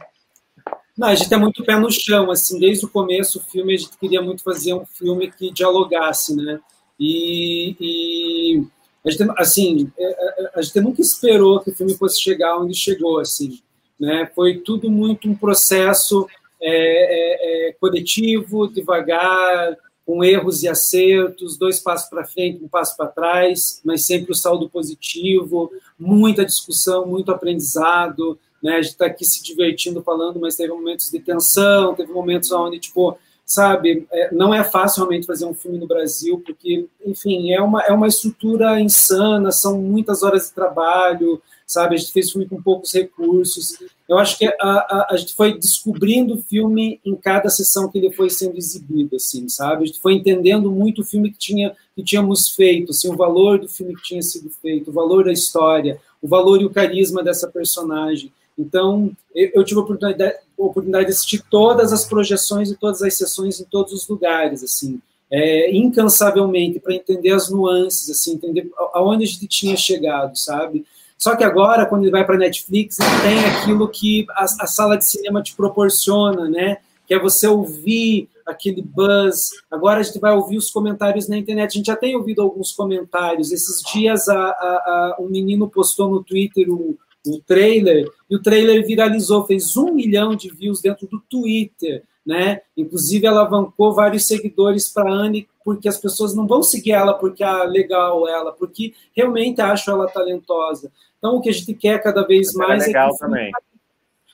[0.96, 3.76] Não, a gente tem muito pé no chão, assim, desde o começo o filme a
[3.76, 6.58] gente queria muito fazer um filme que dialogasse, né?
[6.98, 8.66] E, e
[9.06, 12.74] a gente, assim, é, é, a gente nunca esperou que o filme fosse chegar onde
[12.74, 13.60] chegou, assim,
[13.98, 14.28] né?
[14.34, 16.26] Foi tudo muito um processo
[16.60, 22.96] é, é, é, coletivo, devagar, com erros e acertos, dois passos para frente, um passo
[22.96, 28.74] para trás, mas sempre o saldo positivo, muita discussão, muito aprendizado, né?
[28.74, 32.80] A gente está aqui se divertindo falando, mas teve momentos de tensão, teve momentos onde,
[32.80, 33.16] tipo,
[33.46, 37.80] sabe, é, não é fácil realmente fazer um filme no Brasil, porque, enfim, é uma,
[37.82, 42.60] é uma estrutura insana, são muitas horas de trabalho, sabe, a gente fez filme com
[42.60, 43.78] poucos recursos.
[44.08, 47.98] Eu acho que a, a, a gente foi descobrindo o filme em cada sessão que
[47.98, 49.84] ele foi sendo exibido, assim, sabe?
[49.84, 53.60] A gente foi entendendo muito o filme que, tinha, que tínhamos feito, assim, o valor
[53.60, 57.22] do filme que tinha sido feito, o valor da história, o valor e o carisma
[57.22, 58.32] dessa personagem.
[58.58, 63.14] Então, eu, eu tive a oportunidade, oportunidade de assistir todas as projeções e todas as
[63.14, 65.00] sessões em todos os lugares, assim,
[65.30, 70.84] é, incansavelmente, para entender as nuances, assim, entender aonde a gente tinha chegado, sabe?
[71.18, 74.96] Só que agora, quando ele vai para Netflix, ele tem aquilo que a, a, sala
[74.96, 76.78] de cinema te proporciona, né?
[77.06, 79.50] Que é você ouvir aquele buzz.
[79.70, 81.70] Agora a gente vai ouvir os comentários na internet.
[81.70, 83.50] A gente já tem ouvido alguns comentários.
[83.50, 86.96] Esses dias a, a, um menino postou no Twitter o,
[87.26, 92.60] o trailer, e o trailer viralizou, fez um milhão de views dentro do Twitter, né?
[92.76, 97.44] Inclusive alavancou vários seguidores para a Anne, porque as pessoas não vão seguir ela porque
[97.44, 100.90] é legal ela, porque realmente acham ela talentosa.
[101.18, 103.52] Então o que a gente quer cada vez Ela mais é legal é que também.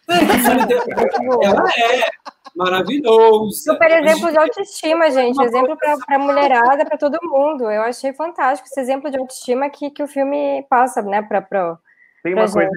[0.08, 0.12] É,
[1.46, 2.10] ela é
[2.54, 3.72] maravilhosa.
[3.72, 5.42] Super exemplo de autoestima, gente.
[5.42, 7.70] Exemplo para a mulherada, para todo mundo.
[7.70, 11.78] Eu achei fantástico esse exemplo de autoestima que, que o filme passa, né, para
[12.22, 12.70] Tem uma, coisa,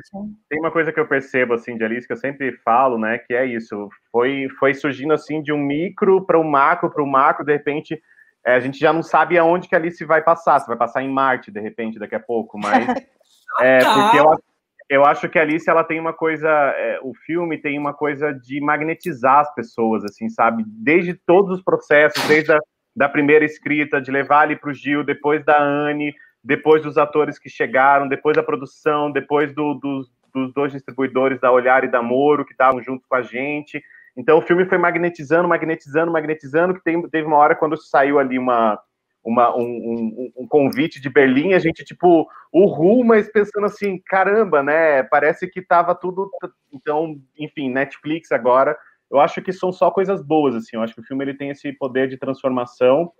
[0.49, 3.33] tem uma coisa que eu percebo, assim, de Alice, que eu sempre falo, né, que
[3.33, 7.45] é isso, foi, foi surgindo, assim, de um micro para o macro, para o macro,
[7.45, 8.01] de repente,
[8.43, 11.03] é, a gente já não sabe aonde que a Alice vai passar, se vai passar
[11.03, 12.87] em Marte, de repente, daqui a pouco, mas,
[13.61, 14.25] é, porque eu,
[14.89, 18.33] eu acho que a Alice, ela tem uma coisa, é, o filme tem uma coisa
[18.33, 22.59] de magnetizar as pessoas, assim, sabe, desde todos os processos, desde a
[22.95, 26.15] da primeira escrita, de levar ali para o Gil, depois da Anne,
[26.45, 31.51] depois dos atores que chegaram, depois da produção, depois do, dos, dos, dois distribuidores da
[31.51, 33.83] Olhar e da Moro, que estavam junto com a gente.
[34.15, 38.37] Então o filme foi magnetizando, magnetizando, magnetizando, que tem, teve uma hora quando saiu ali
[38.37, 38.79] uma,
[39.23, 44.61] uma, um, um, um, convite de Berlim, a gente, tipo, uhul, mas pensando assim, caramba,
[44.61, 46.29] né, parece que tava tudo...
[46.71, 48.77] Então, enfim, Netflix agora,
[49.09, 51.49] eu acho que são só coisas boas, assim, eu acho que o filme ele tem
[51.49, 53.11] esse poder de transformação,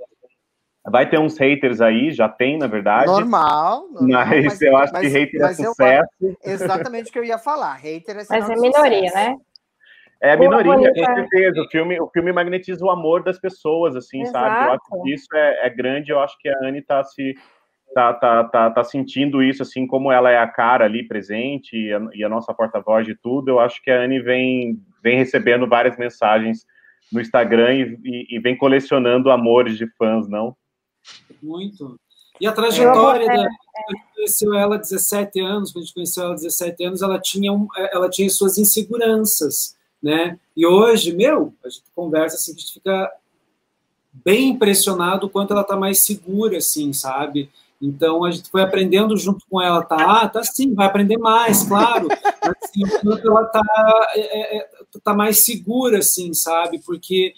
[0.88, 3.07] Vai ter uns haters aí, já tem, na verdade.
[3.07, 3.88] Normal.
[3.91, 6.09] normal mas, mas, eu acho mas, que hater é sucesso.
[6.21, 7.73] Eu, exatamente o que eu ia falar.
[7.73, 9.15] Hater é Mas é minoria, sucesso.
[9.15, 9.36] né?
[10.21, 11.61] É a minoria, com certeza.
[11.61, 14.33] O filme, o filme magnetiza o amor das pessoas, assim, Exato.
[14.33, 14.65] sabe?
[14.65, 17.36] Eu acho que isso é, é, grande, eu acho que a Anne tá se.
[17.93, 21.93] Tá, tá, tá, tá sentindo isso, assim, como ela é a cara ali presente e
[21.93, 25.65] a, e a nossa porta-voz de tudo, eu acho que a Anne vem, vem recebendo
[25.65, 26.65] várias mensagens
[27.13, 30.57] no Instagram e, e, e vem colecionando amores de fãs, não?
[31.41, 31.99] Muito.
[32.39, 36.23] E a trajetória, da, quando a gente conheceu ela 17 anos, quando a gente conheceu
[36.23, 40.37] ela 17 anos, ela tinha, um, ela tinha suas inseguranças, né?
[40.55, 43.11] E hoje, meu, a gente conversa assim, a gente fica
[44.11, 47.49] bem impressionado o quanto ela está mais segura, assim, sabe?
[47.81, 50.23] Então a gente foi aprendendo junto com ela, tá?
[50.23, 52.07] Ah, tá sim, vai aprender mais, claro.
[52.41, 52.81] Assim,
[53.23, 53.61] ela tá,
[54.15, 54.69] é, é,
[55.03, 56.79] tá mais segura, assim, sabe?
[56.79, 57.33] Porque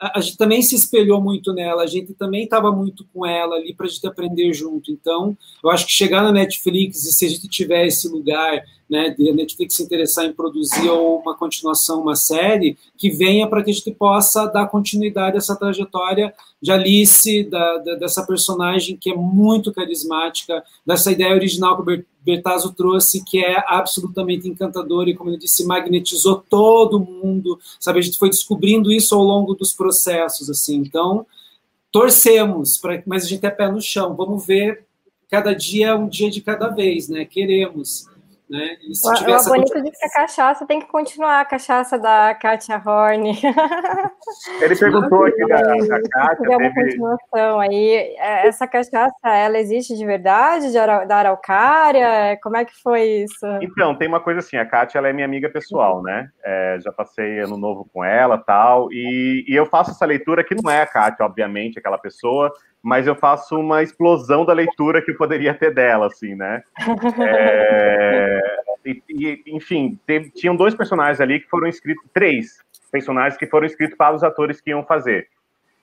[0.00, 3.74] a, gente também se espelhou muito nela, a gente também estava muito com ela ali
[3.74, 4.90] para a gente aprender junto.
[4.92, 9.10] Então, eu acho que chegar na Netflix e se a gente tiver esse lugar né,
[9.10, 13.70] de a Netflix se interessar em produzir uma continuação, uma série, que venha para que
[13.70, 19.10] a gente possa dar continuidade a essa trajetória de Alice, da, da, dessa personagem que
[19.10, 25.14] é muito carismática, dessa ideia original que o Bertazzo trouxe, que é absolutamente encantadora e,
[25.14, 27.98] como eu disse, magnetizou todo mundo, sabe?
[27.98, 30.76] A gente foi descobrindo isso ao longo dos processos, assim.
[30.76, 31.26] Então,
[31.92, 34.84] torcemos, pra, mas a gente é pé no chão, vamos ver
[35.30, 37.24] cada dia um dia de cada vez, né?
[37.24, 38.06] Queremos.
[38.50, 38.76] Né?
[38.82, 42.34] E se o, o bonito disse que a cachaça tem que continuar a cachaça da
[42.34, 43.32] Katia Horn.
[44.62, 46.56] Ele perguntou aqui da, da Katia.
[46.56, 48.16] uma continuação aí.
[48.18, 52.38] É, essa cachaça, ela existe de verdade, de Ara, da Araucária?
[52.42, 53.46] Como é que foi isso?
[53.60, 56.30] Então, tem uma coisa assim, a Katia ela é minha amiga pessoal, né?
[56.42, 60.54] É, já passei ano novo com ela tal, e, e eu faço essa leitura que
[60.54, 62.50] não é a Katia, obviamente, aquela pessoa,
[62.82, 66.62] mas eu faço uma explosão da leitura que eu poderia ter dela, assim, né?
[67.20, 68.40] É,
[68.84, 72.58] e, e, enfim, teve, tinham dois personagens ali que foram escritos, três
[72.90, 75.28] personagens que foram escritos para os atores que iam fazer,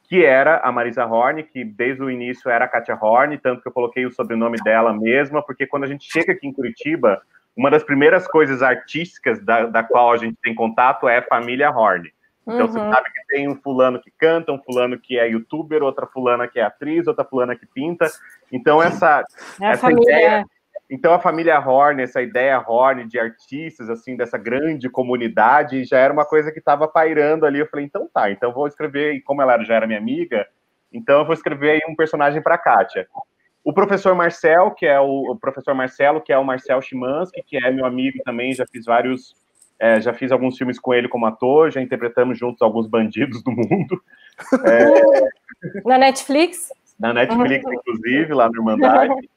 [0.07, 3.67] que era a Marisa Horn, que desde o início era a Katia Horn, tanto que
[3.67, 7.21] eu coloquei o sobrenome dela mesma, porque quando a gente chega aqui em Curitiba,
[7.55, 11.69] uma das primeiras coisas artísticas da, da qual a gente tem contato é a família
[11.69, 12.11] Horn.
[12.47, 12.67] Então uhum.
[12.67, 16.47] você sabe que tem um fulano que canta, um fulano que é youtuber, outra fulana
[16.47, 18.07] que é atriz, outra fulana que pinta.
[18.51, 19.23] Então essa,
[19.61, 20.45] é essa ideia.
[20.89, 26.13] Então a família Horn, essa ideia Horn de artistas, assim, dessa grande comunidade, já era
[26.13, 27.59] uma coisa que estava pairando ali.
[27.59, 30.47] Eu falei, então tá, então vou escrever, e como ela já era minha amiga,
[30.93, 33.07] então eu vou escrever aí um personagem para Kátia.
[33.63, 37.57] O professor Marcel, que é o, o, professor Marcelo, que é o Marcel Chimansky, que
[37.57, 39.33] é meu amigo também, já fiz vários
[39.79, 43.51] é, já fiz alguns filmes com ele como ator, já interpretamos juntos alguns bandidos do
[43.51, 44.01] mundo.
[44.65, 46.69] É, na Netflix?
[46.99, 49.13] Na Netflix, inclusive, lá no Irmandade.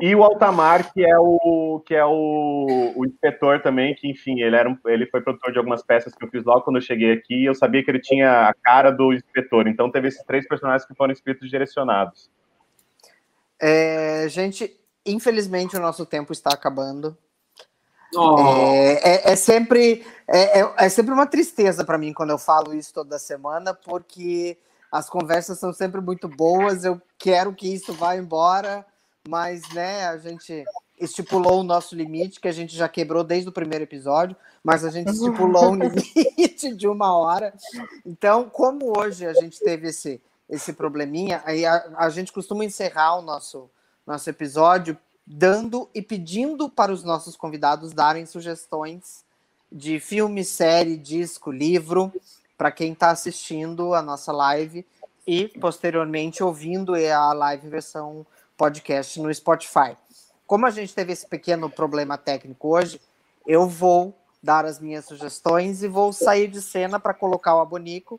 [0.00, 4.56] E o Altamar, que é o que é o, o inspetor também, que enfim, ele
[4.56, 7.12] era um, ele foi produtor de algumas peças que eu fiz logo quando eu cheguei
[7.12, 9.68] aqui, e eu sabia que ele tinha a cara do inspetor.
[9.68, 12.30] Então teve esses três personagens que foram escritos e direcionados.
[13.60, 14.74] É, gente,
[15.04, 17.14] infelizmente o nosso tempo está acabando.
[18.14, 18.38] Oh.
[18.40, 22.74] É, é, é, sempre, é, é, é sempre uma tristeza para mim quando eu falo
[22.74, 24.58] isso toda semana, porque
[24.90, 26.84] as conversas são sempre muito boas.
[26.84, 28.84] Eu quero que isso vá embora,
[29.28, 30.64] mas né, a gente
[30.98, 34.90] estipulou o nosso limite, que a gente já quebrou desde o primeiro episódio, mas a
[34.90, 37.54] gente estipulou um limite de uma hora.
[38.04, 43.16] Então, como hoje a gente teve esse, esse probleminha, aí a, a gente costuma encerrar
[43.16, 43.70] o nosso,
[44.06, 44.98] nosso episódio
[45.32, 49.24] dando e pedindo para os nossos convidados darem sugestões
[49.70, 52.12] de filme, série, disco, livro,
[52.58, 54.84] para quem está assistindo a nossa live
[55.24, 58.26] e posteriormente ouvindo a live versão
[58.56, 59.96] podcast no Spotify.
[60.48, 63.00] Como a gente teve esse pequeno problema técnico hoje,
[63.46, 64.12] eu vou
[64.42, 68.18] dar as minhas sugestões e vou sair de cena para colocar o Abonico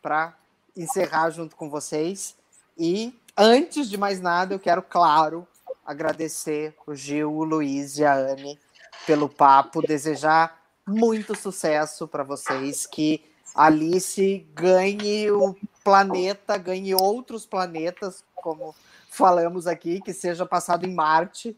[0.00, 0.34] para
[0.74, 2.34] encerrar junto com vocês.
[2.78, 5.46] E antes de mais nada, eu quero, claro,
[5.86, 8.58] agradecer o Gil, o Luiz e a Anne
[9.06, 13.24] pelo papo, desejar muito sucesso para vocês, que
[13.54, 18.74] Alice ganhe o planeta, ganhe outros planetas, como
[19.08, 21.56] falamos aqui, que seja passado em Marte,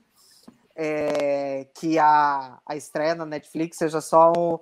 [0.76, 4.58] é, que a, a estreia na Netflix seja só um,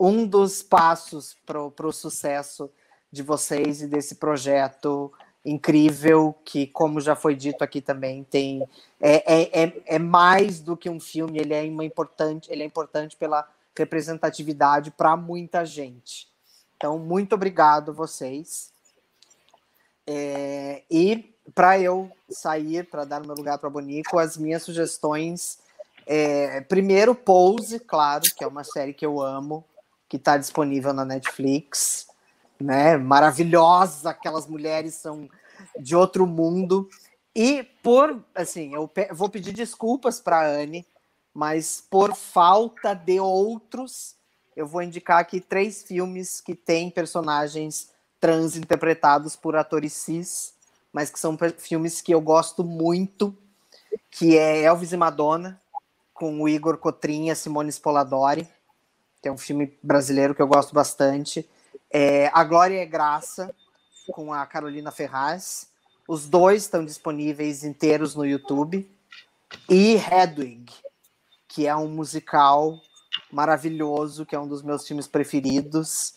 [0.00, 2.70] um dos passos para o sucesso
[3.12, 5.12] de vocês e desse projeto
[5.44, 8.62] incrível que, como já foi dito aqui também, tem
[9.00, 12.66] é, é, é, é mais do que um filme, ele é uma importante, ele é
[12.66, 16.28] importante pela representatividade para muita gente.
[16.76, 18.70] Então, muito obrigado vocês.
[20.06, 25.58] É, e para eu sair, para dar meu lugar para Bonico, as minhas sugestões.
[26.06, 29.64] É, primeiro, Pose, claro, que é uma série que eu amo,
[30.08, 32.09] que está disponível na Netflix
[32.60, 32.94] né?
[34.04, 35.28] Aquelas mulheres são
[35.78, 36.88] de outro mundo.
[37.34, 40.86] E por, assim, eu vou pedir desculpas para Anne,
[41.32, 44.16] mas por falta de outros,
[44.56, 50.54] eu vou indicar aqui três filmes que têm personagens trans interpretados por atores cis,
[50.92, 53.36] mas que são filmes que eu gosto muito,
[54.10, 55.60] que é Elvis e Madonna,
[56.12, 58.46] com o Igor Cotrinha, Simone Spoladori,
[59.22, 61.48] que é um filme brasileiro que eu gosto bastante.
[61.92, 63.52] É, a Glória é Graça,
[64.12, 65.68] com a Carolina Ferraz,
[66.06, 68.88] Os dois estão disponíveis inteiros no YouTube.
[69.68, 70.72] E Hedwig,
[71.48, 72.80] que é um musical
[73.32, 76.14] maravilhoso, que é um dos meus filmes preferidos,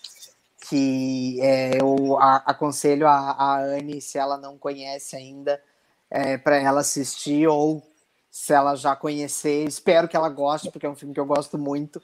[0.69, 5.61] que é, eu a, aconselho a, a Anne, se ela não conhece ainda,
[6.09, 7.83] é, para ela assistir, ou
[8.29, 11.57] se ela já conhecer, espero que ela goste, porque é um filme que eu gosto
[11.57, 12.01] muito.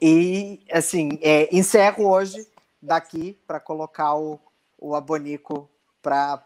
[0.00, 2.46] E, assim, é, encerro hoje
[2.86, 4.40] daqui para colocar o,
[4.78, 5.68] o Abonico
[6.00, 6.40] para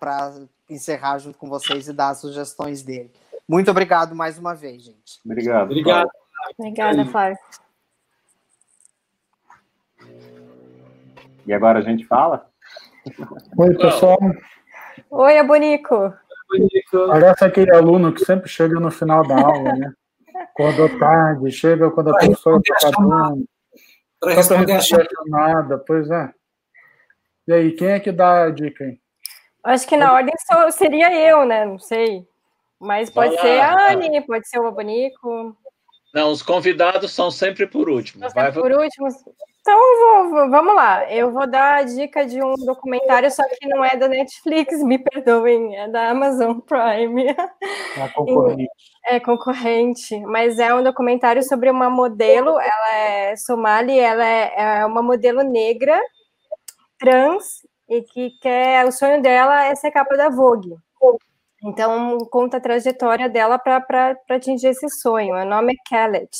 [0.68, 3.12] encerrar junto com vocês e dar as sugestões dele.
[3.47, 5.20] Muito obrigado mais uma vez, gente.
[5.24, 5.70] Obrigado.
[5.70, 6.11] Obrigado.
[6.59, 7.38] Obrigada, Flávio.
[11.47, 12.49] E agora a gente fala?
[13.59, 14.18] Oi, pessoal.
[15.11, 16.14] Oi, Abonico.
[17.09, 19.93] Parece aquele aluno que sempre chega no final da aula, né?
[20.34, 23.45] Acordou tarde, chega quando a professora está dando.
[24.20, 26.32] Para responder a chamada, pois é.
[27.48, 29.00] E aí, quem é que dá a dica aí?
[29.64, 31.64] Acho que na ordem só seria eu, né?
[31.64, 32.26] Não sei.
[32.78, 33.88] Mas pode Vai ser lá.
[33.88, 35.56] a Anne, pode ser o Abonico.
[36.14, 38.28] Não, os convidados são sempre por último.
[38.30, 39.08] Vai, por último.
[39.72, 41.08] Então, vou- vou- vamos lá.
[41.12, 44.98] Eu vou dar a dica de um documentário, só que não é da Netflix, me
[44.98, 47.30] perdoem, é da Amazon Prime.
[48.02, 48.68] A concorrente.
[49.06, 52.50] É concorrente, mas é um documentário sobre uma modelo.
[52.60, 55.98] Ela é somali, ela é, é uma modelo negra,
[56.98, 58.84] trans, e que quer.
[58.86, 60.74] O sonho dela é ser capa da Vogue.
[61.64, 65.34] Então, conta a trajetória dela para atingir esse sonho.
[65.34, 66.30] O nome é Kellet.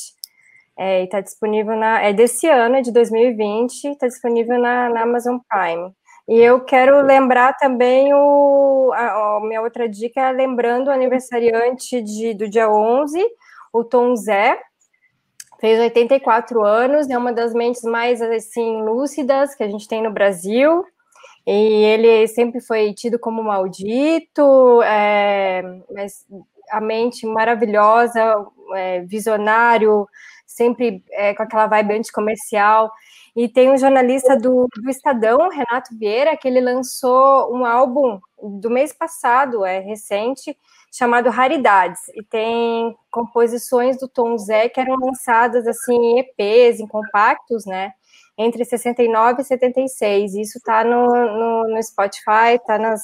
[0.83, 2.01] É, e está disponível na.
[2.01, 5.93] É desse ano, é de 2020, está disponível na, na Amazon Prime.
[6.27, 12.01] E eu quero lembrar também o, a, a minha outra dica, é lembrando o aniversariante
[12.01, 13.23] de, do dia 11,
[13.71, 14.59] o Tom Zé,
[15.59, 20.09] fez 84 anos, é uma das mentes mais assim lúcidas que a gente tem no
[20.11, 20.83] Brasil.
[21.45, 25.61] E ele sempre foi tido como maldito, é,
[25.93, 26.25] mas
[26.71, 30.07] a mente maravilhosa, é, visionário,
[30.51, 32.91] sempre é, com aquela vibe anticomercial.
[33.35, 38.69] E tem um jornalista do, do Estadão, Renato Vieira, que ele lançou um álbum do
[38.69, 40.57] mês passado, é recente,
[40.91, 42.01] chamado Raridades.
[42.15, 47.93] E tem composições do Tom Zé que eram lançadas assim em EPs, em compactos, né?
[48.37, 50.35] Entre 69 e 76.
[50.35, 53.01] Isso tá no, no, no Spotify, tá nas,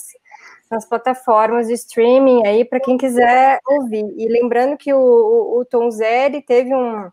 [0.70, 4.06] nas plataformas de streaming aí para quem quiser ouvir.
[4.18, 7.10] E lembrando que o, o, o Tom ele teve um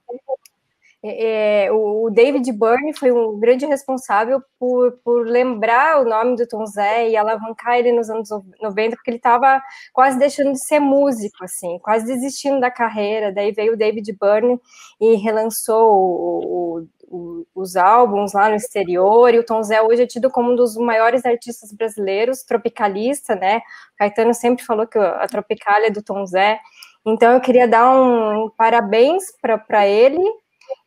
[1.06, 6.64] é, o David Byrne foi um grande responsável por, por lembrar o nome do Tom
[6.64, 8.30] Zé e alavancar ele nos anos
[8.62, 13.30] 90, porque ele estava quase deixando de ser músico, assim, quase desistindo da carreira.
[13.30, 14.58] Daí veio o David Byrne
[14.98, 19.34] e relançou o, o, os álbuns lá no exterior.
[19.34, 23.60] E o Tom Zé hoje é tido como um dos maiores artistas brasileiros, tropicalista, né?
[23.98, 26.58] Caetano sempre falou que a Tropicália é do Tom Zé.
[27.06, 30.18] Então eu queria dar um parabéns para ele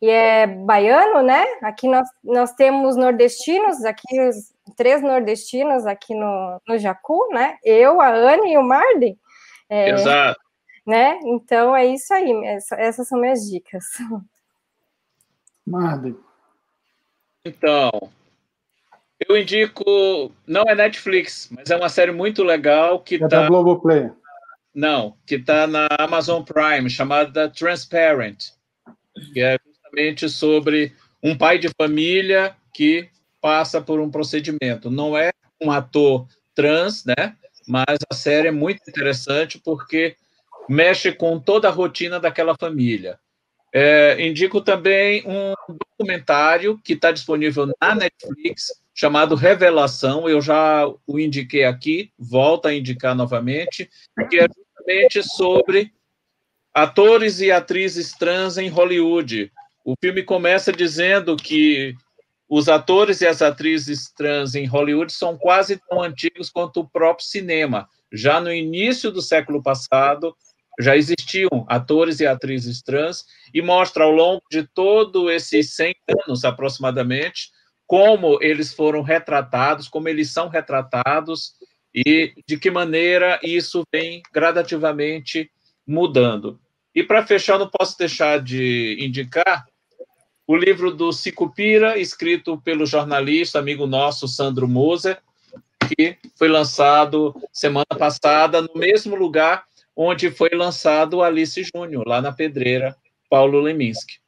[0.01, 1.43] e é baiano, né?
[1.61, 7.57] Aqui nós, nós temos nordestinos, aqui os três nordestinos aqui no, no Jacu, né?
[7.63, 9.17] Eu, a Anne e o Marden.
[9.69, 10.39] É, Exato.
[10.86, 11.19] Né?
[11.25, 13.84] Então é isso aí, essa, essas são minhas dicas.
[15.65, 16.15] Marden.
[17.43, 17.91] Então,
[19.28, 23.47] eu indico, não é Netflix, mas é uma série muito legal que É da tá,
[23.47, 24.09] Globoplay.
[24.73, 28.51] não, que tá na Amazon Prime, chamada Transparent,
[29.34, 29.57] que é
[29.88, 33.09] justamente sobre um pai de família que
[33.41, 34.91] passa por um procedimento.
[34.91, 35.31] Não é
[35.61, 37.35] um ator trans, né?
[37.67, 40.15] Mas a série é muito interessante porque
[40.69, 43.19] mexe com toda a rotina daquela família.
[43.73, 45.53] É, indico também um
[45.97, 50.30] documentário que está disponível na Netflix, chamado Revelação.
[50.30, 53.89] Eu já o indiquei aqui, volto a indicar novamente,
[54.30, 55.91] que é justamente sobre
[56.73, 59.51] atores e atrizes trans em Hollywood.
[59.88, 61.95] O filme começa dizendo que
[62.49, 67.26] os atores e as atrizes trans em Hollywood são quase tão antigos quanto o próprio
[67.26, 67.88] cinema.
[68.11, 70.35] Já no início do século passado,
[70.77, 73.23] já existiam atores e atrizes trans,
[73.53, 75.95] e mostra ao longo de todo esses 100
[76.27, 77.49] anos, aproximadamente,
[77.85, 81.53] como eles foram retratados, como eles são retratados,
[81.95, 85.49] e de que maneira isso vem gradativamente
[85.88, 86.59] mudando.
[86.93, 89.65] E para fechar, não posso deixar de indicar
[90.48, 95.19] o livro do Sicupira, escrito pelo jornalista, amigo nosso, Sandro Moser,
[95.90, 99.65] que foi lançado semana passada no mesmo lugar
[99.95, 102.95] onde foi lançado Alice Júnior, lá na Pedreira,
[103.30, 104.19] Paulo Leminski.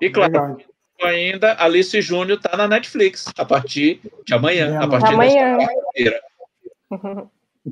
[0.00, 0.58] E claro, Legal.
[1.02, 4.88] ainda, Alice Júnior está na Netflix, a partir de amanhã, a Amanhã.
[4.88, 5.56] partir Amanhã.
[5.58, 6.22] desta quarta-feira.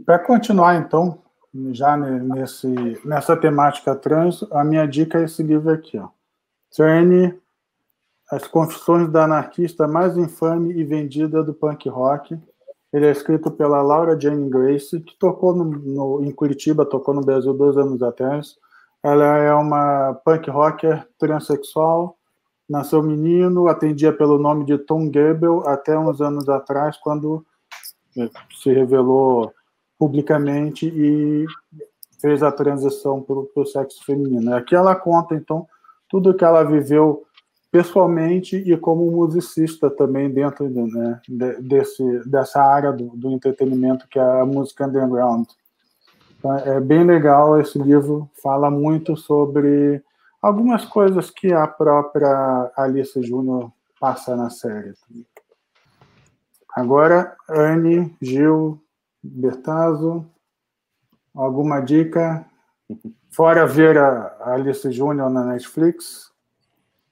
[0.05, 1.24] Para continuar, então,
[1.73, 2.69] já nesse,
[3.05, 6.09] nessa temática trans, a minha dica é esse livro aqui, ó.
[6.75, 7.39] Turn,
[8.31, 12.37] As Confissões da Anarquista Mais Infame e Vendida do Punk Rock.
[12.93, 17.25] Ele é escrito pela Laura Jane Grace, que tocou no, no, em Curitiba, tocou no
[17.25, 18.57] Brasil dois anos atrás.
[19.03, 22.17] Ela é uma punk rocker transexual,
[22.69, 27.45] nasceu menino, atendia pelo nome de Tom Goebel até uns anos atrás, quando
[28.63, 29.53] se revelou
[29.99, 31.47] publicamente e
[32.21, 34.55] fez a transição para o sexo feminino.
[34.55, 35.67] Aqui ela conta, então,
[36.09, 37.25] tudo que ela viveu
[37.71, 41.21] pessoalmente e como musicista também dentro de, né,
[41.59, 45.47] desse, dessa área do, do, entretenimento que é a música underground.
[46.39, 50.01] Então, é bem legal esse livro, fala muito sobre
[50.41, 54.95] algumas coisas que a própria Alice Júnior passa na série.
[56.77, 58.81] Agora, Anne, Gil,
[59.25, 60.27] Bertazzo,
[61.35, 62.45] alguma dica?
[63.31, 66.31] Fora ver a Alice Júnior na Netflix?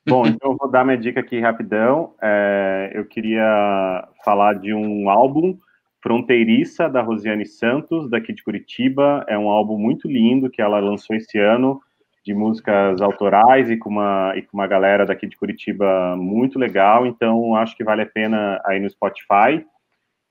[0.07, 2.15] Bom, então eu vou dar minha dica aqui rapidão.
[2.21, 5.59] É, eu queria falar de um álbum,
[6.03, 9.25] Fronteiriça, da Rosiane Santos, daqui de Curitiba.
[9.29, 11.81] É um álbum muito lindo que ela lançou esse ano,
[12.25, 17.07] de músicas autorais e com uma, e com uma galera daqui de Curitiba muito legal.
[17.07, 19.65] Então, acho que vale a pena aí no Spotify.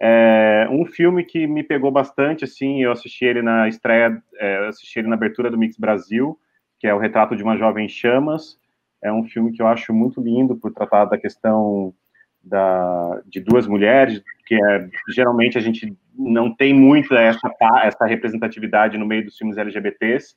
[0.03, 4.98] É um filme que me pegou bastante, assim, eu assisti ele na estreia, é, assisti
[4.98, 6.40] ele na abertura do Mix Brasil,
[6.80, 8.60] que é o Retrato de uma Jovem Chamas.
[9.03, 11.94] É um filme que eu acho muito lindo por tratar da questão
[12.44, 17.53] da, de duas mulheres, que é, geralmente a gente não tem muito essa,
[17.84, 20.34] essa representatividade no meio dos filmes LGBTs.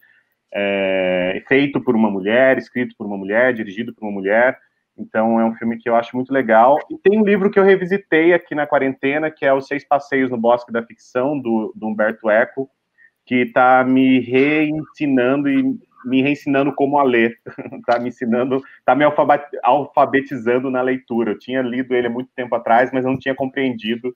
[0.53, 4.59] É, feito por uma mulher, escrito por uma mulher, dirigido por uma mulher.
[4.96, 6.78] Então é um filme que eu acho muito legal.
[6.90, 10.30] E tem um livro que eu revisitei aqui na quarentena, que é Os Seis Passeios
[10.30, 12.70] no Bosque da Ficção, do, do Humberto Eco,
[13.26, 17.38] que está me reensinando e me reensinando como a ler.
[17.72, 19.04] Está me ensinando, está me
[19.62, 21.32] alfabetizando na leitura.
[21.32, 24.14] Eu tinha lido ele há muito tempo atrás, mas não tinha compreendido.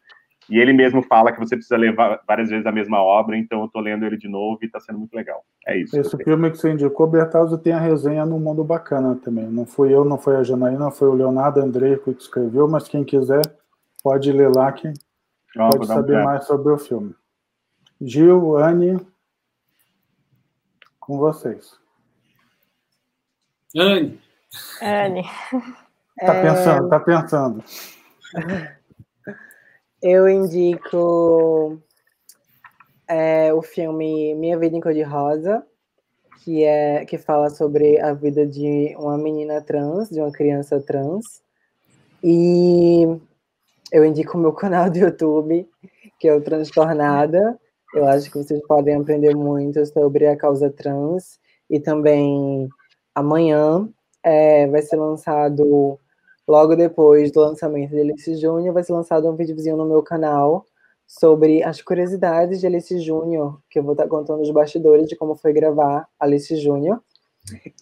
[0.51, 1.95] E ele mesmo fala que você precisa ler
[2.27, 4.99] várias vezes a mesma obra, então eu estou lendo ele de novo e está sendo
[4.99, 5.45] muito legal.
[5.67, 5.99] É isso.
[5.99, 9.47] Esse filme que você indicou, Bertazzo, tem a resenha no Mundo Bacana também.
[9.47, 13.05] Não fui eu, não foi a Janaína, foi o Leonardo Andrei que escreveu, mas quem
[13.05, 13.43] quiser
[14.03, 14.91] pode ler lá que
[15.59, 17.15] oh, pode saber mais sobre o filme.
[18.01, 18.99] Gil, Anne,
[20.99, 21.79] com vocês.
[23.77, 24.19] Anne.
[24.81, 25.25] Anne.
[26.19, 26.89] Tá pensando, é...
[26.89, 27.65] tá pensando.
[30.01, 31.77] Eu indico
[33.09, 35.67] é, o filme Minha Vida em Cor-de-Rosa,
[36.45, 41.43] que, é, que fala sobre a vida de uma menina trans, de uma criança trans.
[42.23, 43.09] E
[43.91, 45.69] eu indico o meu canal do YouTube,
[46.21, 47.59] que é o Transtornada.
[47.93, 51.41] Eu acho que vocês podem aprender muito sobre a causa trans.
[51.69, 52.69] E também
[53.17, 53.89] amanhã
[54.23, 55.99] é, vai ser lançado
[56.49, 60.65] Logo depois do lançamento de Alice Júnior, vai ser lançado um videozinho no meu canal
[61.07, 65.37] sobre as curiosidades de Alice Júnior, que eu vou estar contando os bastidores de como
[65.37, 67.03] foi gravar Alice Júnior.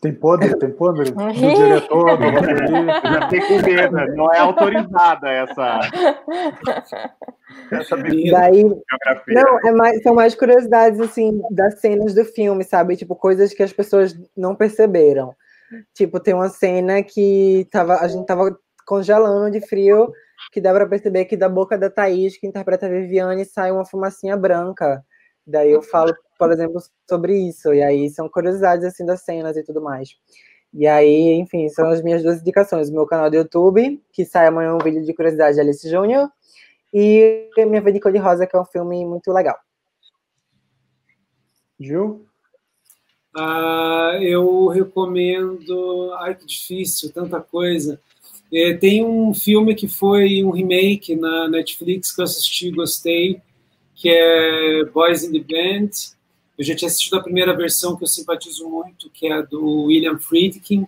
[0.00, 3.00] Tem podre, tem podre do diretor, do roteirista.
[3.04, 5.80] Já tem com medo, não é autorizada essa.
[7.72, 8.64] essa Daí,
[9.28, 12.96] não, é mais, são mais curiosidades assim das cenas do filme, sabe?
[12.96, 15.34] Tipo, coisas que as pessoas não perceberam.
[15.94, 20.12] Tipo, tem uma cena que tava, a gente tava congelando de frio,
[20.52, 23.84] que dá para perceber que da boca da Thaís, que interpreta a Viviane, sai uma
[23.84, 25.04] fumacinha branca.
[25.46, 27.72] Daí eu falo, por exemplo, sobre isso.
[27.72, 30.10] E aí são curiosidades assim das cenas e tudo mais.
[30.72, 32.90] E aí, enfim, são as minhas duas indicações.
[32.90, 36.28] O meu canal do YouTube, que sai amanhã um vídeo de curiosidade de Alice Júnior,
[36.92, 39.56] e Minha Vida de Rosa, que é um filme muito legal.
[41.78, 42.26] Gil?
[43.38, 46.10] Ah, eu recomendo.
[46.20, 48.00] Ai, que difícil, tanta coisa.
[48.50, 53.42] É, tem um filme que foi um remake na Netflix que eu assisti e gostei,
[53.94, 55.90] que é Boys in the Band.
[56.56, 60.18] Eu já tinha assistido a primeira versão que eu simpatizo muito, que é do William
[60.18, 60.86] Friedkin,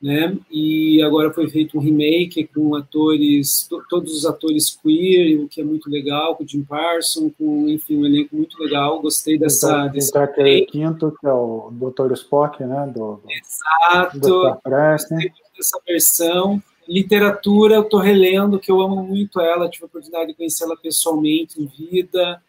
[0.00, 0.36] né?
[0.50, 5.64] E agora foi feito um remake com atores, todos os atores queer, o que é
[5.64, 9.02] muito legal, com o Jim Parsons, com enfim um elenco muito legal.
[9.02, 9.66] Gostei dessa.
[9.66, 12.12] Então, desse então aquele quinto que é o Dr.
[12.12, 12.92] Spock, né?
[12.94, 14.18] Do, Exato.
[14.20, 16.62] Do Gostei dessa versão.
[16.88, 21.60] Literatura, eu estou relendo, que eu amo muito ela, tive a oportunidade de conhecê-la pessoalmente
[21.60, 22.40] em vida.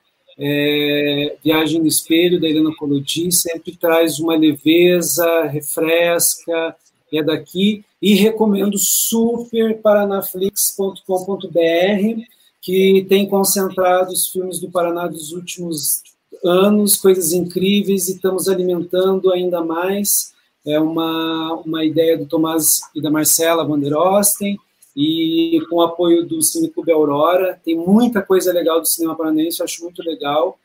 [0.41, 6.73] É, Viagem no Espelho, da Helena Colodi, sempre traz uma leveza, refresca,
[7.17, 12.21] é daqui, e recomendo super paranaflix.com.br,
[12.61, 16.03] que tem concentrado os filmes do Paraná dos últimos
[16.43, 20.33] anos, coisas incríveis, e estamos alimentando ainda mais.
[20.65, 24.57] É uma, uma ideia do Tomás e da Marcela Vanderosten,
[24.95, 27.59] e com o apoio do Cine Clube Aurora.
[27.63, 30.57] Tem muita coisa legal do cinema paranaense, eu acho muito legal.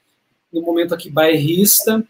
[0.53, 2.05] No momento aqui, bairrista.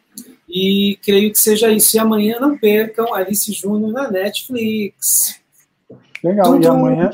[0.54, 1.96] E creio que seja isso.
[1.96, 5.42] E amanhã não percam Alice Júnior na Netflix.
[6.22, 6.62] Legal, Tudo...
[6.62, 7.10] e amanhã,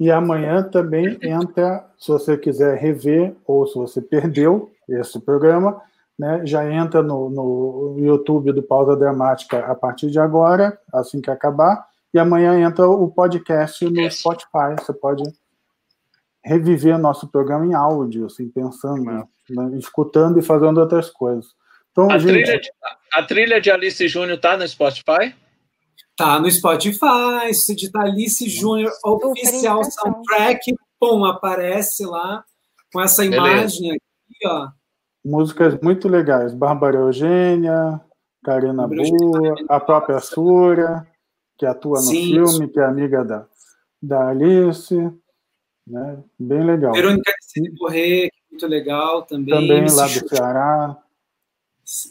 [0.00, 5.80] e amanhã também entra, se você quiser rever ou se você perdeu esse programa,
[6.18, 11.30] né, já entra no, no YouTube do Pausa Dramática a partir de agora, assim que
[11.30, 14.74] acabar, e amanhã entra o podcast no Spotify.
[14.78, 15.22] Você pode
[16.44, 19.24] reviver nosso programa em áudio, assim, pensando, né,
[19.78, 21.46] escutando e fazendo outras coisas.
[21.94, 22.42] Então, a, gente...
[22.42, 22.70] trilha de,
[23.12, 25.32] a trilha de Alice Júnior está no Spotify?
[26.16, 32.44] Tá no Spotify, se digitar Alice Júnior oficial soundtrack, pum, aparece lá
[32.92, 33.98] com essa imagem Beleza.
[34.28, 34.68] aqui, ó.
[35.24, 38.00] Músicas muito legais, Bárbara Eugênia,
[38.44, 41.06] Karina Boa, a própria Sura,
[41.56, 43.46] que atua no Sim, filme, que é amiga da,
[44.02, 44.94] da Alice,
[45.86, 46.22] né?
[46.38, 46.92] Bem legal.
[46.92, 49.54] Verônica de Corrêa, muito legal também.
[49.54, 51.03] Também lá do Ceará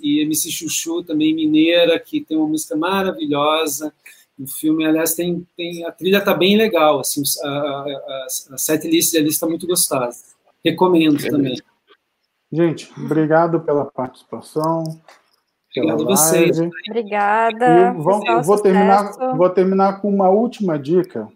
[0.02, 3.94] e MC Chuchu, também mineira, que tem uma música maravilhosa.
[4.38, 9.16] O filme, aliás, tem, tem a trilha está bem legal, assim, a, a, a setlist
[9.16, 10.24] ali está muito gostosa.
[10.64, 11.56] Recomendo também.
[12.52, 14.84] Gente, obrigado pela participação.
[15.76, 16.60] Obrigado a vocês.
[16.88, 17.94] Obrigada.
[17.94, 21.28] Vou, vou, terminar, vou terminar com uma última dica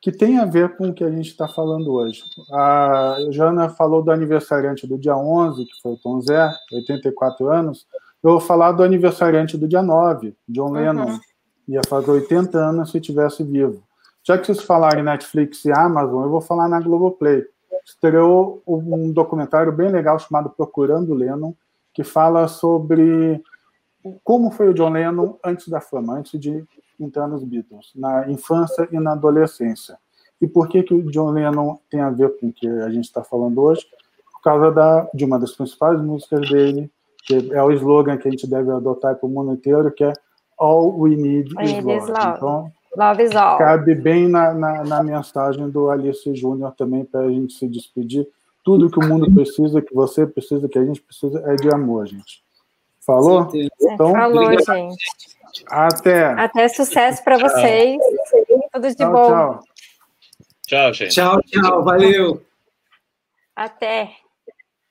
[0.00, 2.22] que tem a ver com o que a gente está falando hoje.
[2.52, 7.86] A Jana falou do aniversariante do dia 11, que foi o Tom Zé, 84 anos.
[8.22, 11.06] Eu vou falar do aniversariante do dia 9, John Lennon.
[11.06, 11.20] Uhum.
[11.68, 13.82] Ia fazer 80 anos se tivesse vivo.
[14.22, 17.44] Já que vocês falaram em Netflix e Amazon, eu vou falar na Globoplay.
[17.84, 21.54] Estreou um documentário bem legal chamado Procurando Lennon,
[21.92, 23.42] que fala sobre
[24.22, 26.64] como foi o John Lennon antes da fama, antes de
[26.98, 29.98] entrar nos Beatles, na infância e na adolescência.
[30.40, 33.04] E por que, que o John Lennon tem a ver com o que a gente
[33.04, 33.86] está falando hoje?
[34.32, 36.90] Por causa da, de uma das principais músicas dele,
[37.24, 40.12] que é o slogan que a gente deve adotar para o mundo inteiro, que é
[40.56, 42.10] All We Need is Love.
[42.12, 42.36] love.
[42.36, 43.58] Então, love is all.
[43.58, 48.26] cabe bem na, na, na mensagem do Alice Júnior também para a gente se despedir.
[48.64, 52.06] Tudo que o mundo precisa, que você precisa, que a gente precisa, é de amor,
[52.06, 52.42] gente.
[53.00, 53.48] Falou?
[53.80, 55.37] Então, Falou, gente.
[55.68, 56.24] Até.
[56.24, 57.98] Até sucesso para vocês.
[58.72, 59.28] Tudo de tchau, bom.
[59.28, 59.62] Tchau.
[60.66, 61.14] Tchau, gente.
[61.14, 61.84] Tchau, tchau.
[61.84, 62.42] Valeu.
[63.56, 64.10] Até.